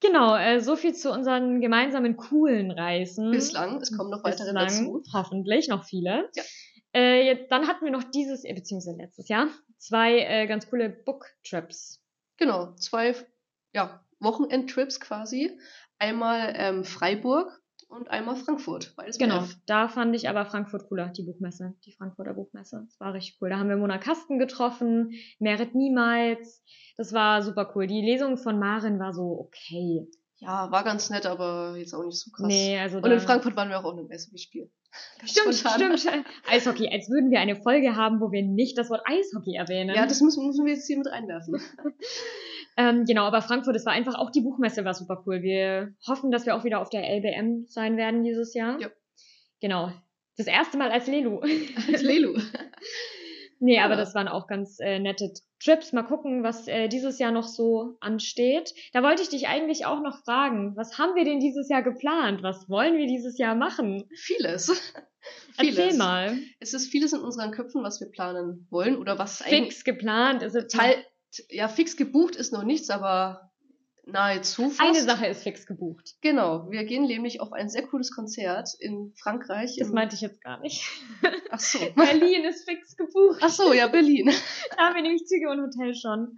Genau, 0.03 0.37
äh, 0.37 0.61
so 0.61 0.75
viel 0.75 0.95
zu 0.95 1.13
unseren 1.13 1.61
gemeinsamen 1.61 2.17
coolen 2.17 2.73
Reisen. 2.73 3.31
Bislang, 3.31 3.81
es 3.81 3.97
kommen 3.97 4.11
noch 4.11 4.25
weitere 4.25 4.53
Bislang, 4.53 4.67
dazu. 4.67 5.03
Hoffentlich, 5.13 5.69
noch 5.69 5.85
viele. 5.85 6.29
Ja. 6.35 6.43
Äh, 6.93 7.47
dann 7.49 7.69
hatten 7.69 7.85
wir 7.85 7.93
noch 7.93 8.03
dieses, 8.03 8.45
äh, 8.45 8.53
beziehungsweise 8.53 8.99
letztes 8.99 9.29
Jahr, 9.29 9.49
zwei 9.79 10.19
äh, 10.19 10.47
ganz 10.47 10.69
coole 10.69 10.91
Book-Trips. 10.91 12.03
Genau, 12.37 12.75
zwei 12.75 13.15
ja, 13.73 14.05
Wochenend-Trips 14.19 14.99
quasi. 15.01 15.57
Einmal 15.99 16.53
ähm, 16.57 16.85
Freiburg 16.85 17.62
und 17.93 18.11
einmal 18.11 18.37
Frankfurt. 18.37 18.95
Beides 18.97 19.19
genau, 19.19 19.45
da 19.67 19.89
fand 19.89 20.17
ich 20.17 20.29
aber 20.29 20.47
Frankfurt 20.47 20.89
cooler, 20.89 21.09
die 21.09 21.23
Buchmesse, 21.23 21.75
die 21.85 21.93
Frankfurter 21.93 22.35
Buchmesse. 22.35 22.83
Das 22.87 22.99
war 22.99 23.15
richtig 23.15 23.39
cool. 23.41 23.51
Da 23.51 23.59
haben 23.59 23.69
wir 23.69 23.77
Mona 23.77 23.99
Kasten 23.99 24.39
getroffen, 24.39 25.13
Merit 25.39 25.75
Niemals. 25.75 26.65
Das 26.97 27.13
war 27.13 27.43
super 27.43 27.71
cool. 27.75 27.87
Die 27.87 28.01
Lesung 28.01 28.39
von 28.39 28.59
Marin 28.59 28.99
war 28.99 29.13
so 29.13 29.39
okay. 29.39 30.09
Ja, 30.39 30.73
war 30.73 30.83
ganz 30.83 31.09
nett, 31.11 31.27
aber 31.27 31.77
jetzt 31.77 31.95
auch 31.95 32.05
nicht 32.05 32.19
so 32.19 32.31
krass. 32.33 32.47
Nee, 32.49 32.79
also 32.79 32.99
und 32.99 33.11
in 33.11 33.21
Frankfurt 33.21 33.55
waren 33.55 33.69
wir 33.69 33.79
auch 33.79 33.85
auf 33.85 33.97
einem 33.97 34.11
Eishockey-Spiel. 34.11 34.71
Stimmt, 35.25 35.55
spontan. 35.55 35.97
stimmt. 35.97 36.27
Eishockey, 36.51 36.89
als 36.93 37.09
würden 37.09 37.31
wir 37.31 37.41
eine 37.41 37.57
Folge 37.57 37.95
haben, 37.95 38.21
wo 38.21 38.33
wir 38.33 38.43
nicht 38.43 38.77
das 38.77 38.91
Wort 38.91 39.03
Eishockey 39.05 39.55
erwähnen. 39.55 39.95
Ja, 39.95 40.07
das 40.07 40.21
müssen, 40.21 40.47
müssen 40.47 40.67
wir 40.67 40.75
jetzt 40.75 40.87
hier 40.87 40.99
mit 40.99 41.07
reinwerfen. 41.07 41.55
ähm, 42.77 43.05
genau, 43.05 43.25
aber 43.25 43.43
Frankfurt, 43.43 43.77
es 43.77 43.87
war 43.87 43.93
einfach, 43.93 44.15
auch 44.15 44.31
die 44.31 44.41
Buchmesse 44.41 44.85
war 44.85 44.95
super 44.95 45.23
cool. 45.27 45.43
Wir 45.43 45.95
hoffen, 46.07 46.31
dass 46.31 46.47
wir 46.47 46.57
auch 46.57 46.65
wieder 46.65 46.81
auf 46.81 46.91
der 46.91 47.09
LBM 47.09 47.67
sein 47.69 47.97
werden 47.97 48.23
dieses 48.25 48.55
Jahr. 48.55 48.81
Ja. 48.81 48.89
Genau. 49.61 49.93
Das 50.37 50.47
erste 50.47 50.79
Mal 50.79 50.91
als 50.91 51.07
Lelu. 51.07 51.41
Als 51.89 52.03
Lelu. 52.03 52.39
Nee, 53.65 53.77
ja. 53.77 53.85
aber 53.85 53.95
das 53.95 54.13
waren 54.17 54.27
auch 54.27 54.49
ganz 54.49 54.81
äh, 54.81 54.99
nette 54.99 55.33
Trips. 55.63 55.93
Mal 55.93 56.03
gucken, 56.03 56.43
was 56.43 56.67
äh, 56.67 56.89
dieses 56.89 57.21
Jahr 57.21 57.31
noch 57.31 57.47
so 57.47 57.97
ansteht. 58.01 58.75
Da 58.93 59.05
wollte 59.05 59.23
ich 59.23 59.29
dich 59.29 59.47
eigentlich 59.47 59.87
auch 59.87 60.01
noch 60.03 60.25
fragen, 60.25 60.75
was 60.75 60.99
haben 60.99 61.15
wir 61.15 61.25
denn 61.25 61.39
dieses 61.39 61.69
Jahr 61.69 61.83
geplant? 61.85 62.43
Was 62.43 62.69
wollen 62.69 62.99
wir 62.99 63.07
dieses 63.07 63.39
Jahr 63.39 63.55
machen? 63.55 64.03
Vieles. 64.17 64.67
vieles. 65.57 65.79
Erzähl 65.79 65.97
mal. 65.97 66.37
Es 66.59 66.75
ist 66.75 66.89
vieles 66.89 67.13
in 67.13 67.21
unseren 67.21 67.53
Köpfen, 67.53 67.85
was 67.85 68.01
wir 68.01 68.11
planen 68.11 68.67
wollen 68.69 68.97
oder 68.97 69.17
was 69.17 69.39
fix 69.39 69.53
eigentlich. 69.53 69.75
Fix 69.75 69.85
geplant 69.85 70.43
ist. 70.43 70.69
Teil, 70.73 70.97
ja, 71.49 71.69
fix 71.69 71.97
gebucht 71.97 72.37
ist 72.37 72.53
noch 72.53 72.65
nichts, 72.65 72.91
aber 72.91 73.53
nahezu 74.05 74.71
fast. 74.71 74.81
Eine 74.81 75.03
Sache 75.03 75.27
ist 75.27 75.43
fix 75.43 75.67
gebucht. 75.67 76.17
Genau, 76.21 76.71
wir 76.71 76.85
gehen 76.85 77.07
nämlich 77.07 77.41
auf 77.41 77.53
ein 77.53 77.69
sehr 77.69 77.87
cooles 77.87 78.11
Konzert 78.11 78.71
in 78.79 79.13
Frankreich. 79.17 79.77
Das 79.79 79.91
meinte 79.91 80.15
ich 80.15 80.21
jetzt 80.21 80.43
gar 80.43 80.59
nicht. 80.61 80.89
Ach 81.51 81.61
so. 81.61 81.79
Berlin 81.97 82.45
ist 82.45 82.69
fix 82.69 82.97
gebucht. 82.97 83.41
Ach 83.43 83.49
so, 83.49 83.73
ja, 83.73 83.87
Berlin. 83.89 84.27
da 84.77 84.85
haben 84.85 84.95
wir 84.95 85.03
nämlich 85.03 85.27
Züge 85.27 85.51
und 85.51 85.61
Hotel 85.61 85.95
schon. 85.95 86.37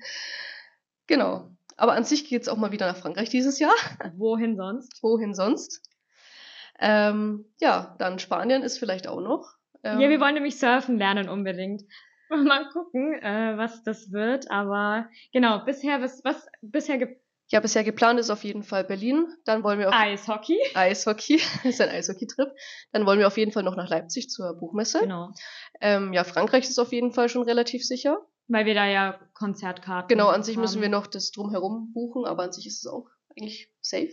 Genau. 1.06 1.50
Aber 1.76 1.94
an 1.94 2.04
sich 2.04 2.28
geht 2.28 2.42
es 2.42 2.48
auch 2.48 2.56
mal 2.56 2.72
wieder 2.72 2.86
nach 2.86 2.96
Frankreich 2.96 3.30
dieses 3.30 3.58
Jahr. 3.58 3.74
Wohin 4.16 4.56
sonst? 4.56 5.02
Wohin 5.02 5.34
sonst? 5.34 5.82
Ähm, 6.78 7.46
ja, 7.60 7.96
dann 7.98 8.18
Spanien 8.18 8.62
ist 8.62 8.78
vielleicht 8.78 9.08
auch 9.08 9.20
noch. 9.20 9.54
Ähm, 9.82 10.00
ja, 10.00 10.08
wir 10.08 10.20
wollen 10.20 10.34
nämlich 10.34 10.58
surfen 10.58 10.98
lernen 10.98 11.28
unbedingt. 11.28 11.82
Mal 12.44 12.68
gucken, 12.70 13.14
äh, 13.14 13.56
was 13.56 13.82
das 13.82 14.12
wird. 14.12 14.50
Aber 14.50 15.08
genau, 15.32 15.64
bisher, 15.64 16.00
was, 16.00 16.22
was 16.24 16.46
bisher 16.62 16.98
gibt 16.98 17.24
ja, 17.48 17.60
bisher 17.60 17.84
geplant 17.84 18.18
ist 18.18 18.30
auf 18.30 18.42
jeden 18.42 18.62
Fall 18.62 18.84
Berlin. 18.84 19.26
Dann 19.44 19.62
wollen 19.62 19.78
wir 19.78 19.88
auf 19.88 19.94
Eishockey. 19.94 20.58
Eishockey, 20.74 21.40
ist 21.64 21.80
ein 21.80 21.90
Eishockey-Trip. 21.90 22.48
Dann 22.92 23.06
wollen 23.06 23.18
wir 23.18 23.26
auf 23.26 23.36
jeden 23.36 23.52
Fall 23.52 23.62
noch 23.62 23.76
nach 23.76 23.88
Leipzig 23.88 24.30
zur 24.30 24.54
Buchmesse. 24.54 25.00
Genau. 25.00 25.30
Ähm, 25.80 26.12
ja, 26.12 26.24
Frankreich 26.24 26.68
ist 26.68 26.78
auf 26.78 26.92
jeden 26.92 27.12
Fall 27.12 27.28
schon 27.28 27.42
relativ 27.42 27.84
sicher. 27.84 28.18
Weil 28.48 28.66
wir 28.66 28.74
da 28.74 28.86
ja 28.86 29.20
Konzertkarten 29.34 30.08
Genau, 30.08 30.28
an 30.28 30.42
sich 30.42 30.56
haben. 30.56 30.62
müssen 30.62 30.82
wir 30.82 30.88
noch 30.88 31.06
das 31.06 31.30
drumherum 31.30 31.92
buchen, 31.92 32.24
aber 32.24 32.42
an 32.42 32.52
sich 32.52 32.66
ist 32.66 32.84
es 32.84 32.90
auch 32.90 33.08
eigentlich 33.30 33.70
safe, 33.80 34.12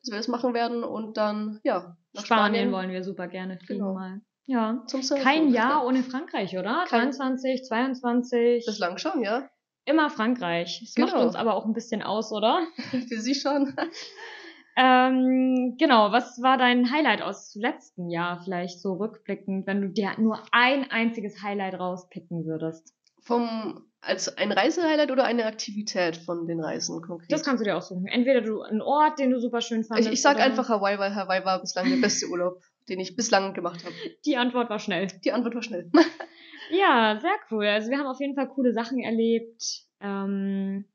dass 0.00 0.10
wir 0.10 0.16
das 0.16 0.28
machen 0.28 0.52
werden. 0.52 0.84
Und 0.84 1.16
dann, 1.16 1.60
ja, 1.64 1.96
nach 2.12 2.24
Spanien, 2.24 2.54
Spanien 2.68 2.72
wollen 2.72 2.90
wir 2.90 3.04
super 3.04 3.28
gerne 3.28 3.58
genau. 3.66 3.94
mal. 3.94 4.20
Ja, 4.46 4.82
Zum 4.86 5.00
kein 5.22 5.48
Jahr 5.50 5.86
ohne 5.86 6.02
Frankreich, 6.02 6.56
oder? 6.58 6.84
Kein 6.88 7.12
23, 7.12 7.64
22. 7.64 8.66
Bislang 8.66 8.98
schon, 8.98 9.22
ja. 9.22 9.48
Immer 9.86 10.10
Frankreich. 10.10 10.80
Das 10.80 10.94
genau. 10.94 11.06
macht 11.08 11.26
uns 11.26 11.34
aber 11.34 11.54
auch 11.54 11.64
ein 11.64 11.72
bisschen 11.72 12.02
aus, 12.02 12.32
oder? 12.32 12.66
Für 12.76 13.20
Sie 13.20 13.34
schon. 13.34 13.74
ähm, 14.76 15.76
genau, 15.78 16.12
was 16.12 16.40
war 16.42 16.58
dein 16.58 16.90
Highlight 16.90 17.22
aus 17.22 17.54
letzten 17.54 18.10
Jahr 18.10 18.42
vielleicht 18.42 18.80
so 18.80 18.94
rückblickend, 18.94 19.66
wenn 19.66 19.82
du 19.82 19.88
dir 19.88 20.12
nur 20.18 20.42
ein 20.52 20.90
einziges 20.90 21.42
Highlight 21.42 21.78
rauspicken 21.78 22.44
würdest? 22.44 22.94
Vom 23.22 23.86
als 24.02 24.36
ein 24.36 24.52
Reisehighlight 24.52 25.10
oder 25.10 25.24
eine 25.24 25.46
Aktivität 25.46 26.18
von 26.18 26.46
den 26.46 26.60
Reisen 26.60 27.00
konkret? 27.00 27.32
Das 27.32 27.42
kannst 27.42 27.60
du 27.60 27.64
dir 27.64 27.76
aussuchen. 27.76 28.06
Entweder 28.06 28.42
du 28.42 28.60
einen 28.60 28.82
Ort, 28.82 29.18
den 29.18 29.30
du 29.30 29.40
super 29.40 29.62
schön 29.62 29.82
fandest. 29.82 30.08
Ich, 30.08 30.14
ich 30.14 30.22
sag 30.22 30.38
einfach 30.38 30.68
Hawaii, 30.68 30.98
weil 30.98 31.14
Hawaii 31.14 31.42
war 31.44 31.60
bislang 31.60 31.88
der 31.88 31.96
beste 31.96 32.26
Urlaub, 32.28 32.62
den 32.88 33.00
ich 33.00 33.16
bislang 33.16 33.54
gemacht 33.54 33.84
habe. 33.84 33.94
Die 34.24 34.36
Antwort 34.36 34.70
war 34.70 34.78
schnell. 34.78 35.08
Die 35.24 35.32
Antwort 35.32 35.54
war 35.54 35.62
schnell. 35.62 35.90
Ja, 36.70 37.18
sehr 37.20 37.36
cool. 37.50 37.66
Also 37.66 37.90
wir 37.90 37.98
haben 37.98 38.06
auf 38.06 38.20
jeden 38.20 38.34
Fall 38.34 38.48
coole 38.48 38.72
Sachen 38.72 38.98
erlebt. 38.98 39.82
Ähm, 40.00 40.86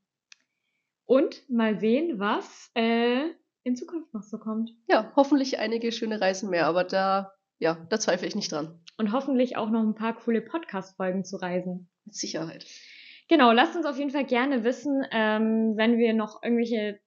und 1.06 1.50
mal 1.50 1.80
sehen, 1.80 2.20
was 2.20 2.72
äh, 2.76 3.30
in 3.64 3.76
Zukunft 3.76 4.14
noch 4.14 4.24
so 4.24 4.38
kommt. 4.38 4.72
Ja, 4.88 5.12
hoffentlich 5.16 5.60
einige 5.60 5.92
schöne 5.92 6.22
Reisen 6.22 6.50
mehr, 6.50 6.66
aber 6.66 6.84
da, 6.84 7.34
ja, 7.60 7.86
da 7.90 8.00
zweifle 8.00 8.28
ich 8.28 8.36
nicht 8.36 8.52
dran. 8.52 8.82
Und 8.98 9.12
hoffentlich 9.12 9.58
auch 9.58 9.70
noch 9.70 9.82
ein 9.82 9.96
paar 9.96 10.16
coole 10.16 10.42
Podcast-Folgen 10.42 11.24
zu 11.24 11.38
reisen. 11.38 11.90
Mit 12.06 12.16
Sicherheit. 12.16 12.66
Genau, 13.28 13.52
lasst 13.52 13.76
uns 13.76 13.86
auf 13.86 13.98
jeden 13.98 14.12
Fall 14.12 14.26
gerne 14.26 14.64
wissen, 14.64 15.04
ähm, 15.12 15.74
wenn 15.76 15.98
wir 15.98 16.14
noch 16.14 16.42
irgendwelche 16.42 17.00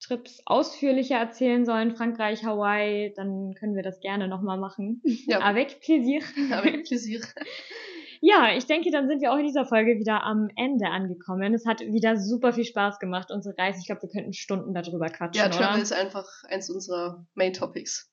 Trips 0.00 0.40
ausführlicher 0.46 1.16
erzählen 1.16 1.64
sollen, 1.64 1.96
Frankreich, 1.96 2.44
Hawaii, 2.44 3.12
dann 3.16 3.54
können 3.58 3.74
wir 3.74 3.82
das 3.82 4.00
gerne 4.00 4.28
nochmal 4.28 4.58
machen. 4.58 5.02
Ja. 5.26 5.40
Avec 5.42 5.80
plaisir. 5.80 6.22
Avec 6.52 6.84
plaisir. 6.84 7.20
Ja, 8.20 8.56
ich 8.56 8.66
denke, 8.66 8.90
dann 8.90 9.08
sind 9.08 9.20
wir 9.20 9.32
auch 9.32 9.38
in 9.38 9.46
dieser 9.46 9.64
Folge 9.64 9.98
wieder 9.98 10.24
am 10.24 10.48
Ende 10.56 10.88
angekommen. 10.88 11.54
Es 11.54 11.66
hat 11.66 11.80
wieder 11.80 12.16
super 12.16 12.52
viel 12.52 12.64
Spaß 12.64 12.98
gemacht, 12.98 13.30
unsere 13.30 13.56
Reise. 13.56 13.78
Ich 13.80 13.86
glaube, 13.86 14.02
wir 14.02 14.08
könnten 14.08 14.32
Stunden 14.32 14.74
darüber 14.74 15.06
quatschen. 15.08 15.40
Ja, 15.40 15.48
Travel 15.48 15.74
oder? 15.74 15.82
ist 15.82 15.92
einfach 15.92 16.26
eins 16.48 16.68
unserer 16.68 17.24
Main 17.34 17.52
Topics. 17.52 18.12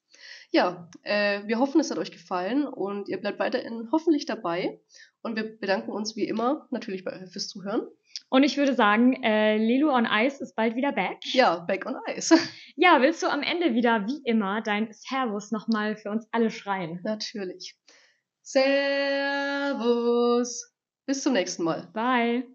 Ja, 0.52 0.90
äh, 1.02 1.42
wir 1.48 1.60
hoffen, 1.60 1.82
es 1.82 1.92
hat 1.92 1.98
euch 1.98 2.12
gefallen 2.12 2.68
und 2.68 3.10
ihr 3.10 3.20
bleibt 3.20 3.40
weiterhin 3.40 3.90
hoffentlich 3.92 4.26
dabei. 4.26 4.80
Und 5.22 5.36
wir 5.36 5.58
bedanken 5.58 5.92
uns 5.92 6.16
wie 6.16 6.28
immer 6.28 6.68
natürlich 6.70 7.04
fürs 7.04 7.48
Zuhören. 7.48 7.88
Und 8.30 8.44
ich 8.44 8.58
würde 8.58 8.74
sagen, 8.74 9.24
äh, 9.24 9.58
Lilo 9.58 9.94
on 9.94 10.06
Ice 10.06 10.44
ist 10.44 10.56
bald 10.56 10.76
wieder 10.76 10.92
back. 10.92 11.20
Ja, 11.34 11.60
back 11.60 11.86
on 11.86 11.96
Ice. 12.08 12.36
ja, 12.76 13.02
willst 13.02 13.24
du 13.24 13.28
am 13.28 13.42
Ende 13.44 13.74
wieder 13.74 14.06
wie 14.08 14.22
immer 14.26 14.62
dein 14.62 14.92
Servus 14.92 15.52
nochmal 15.52 15.96
für 15.96 16.10
uns 16.10 16.28
alle 16.32 16.50
schreien? 16.52 17.00
Natürlich. 17.04 17.78
Servus. 18.42 19.76
Bis 21.06 21.22
zum 21.24 21.34
nächsten 21.34 21.64
Mal. 21.64 21.88
Bye. 21.94 22.55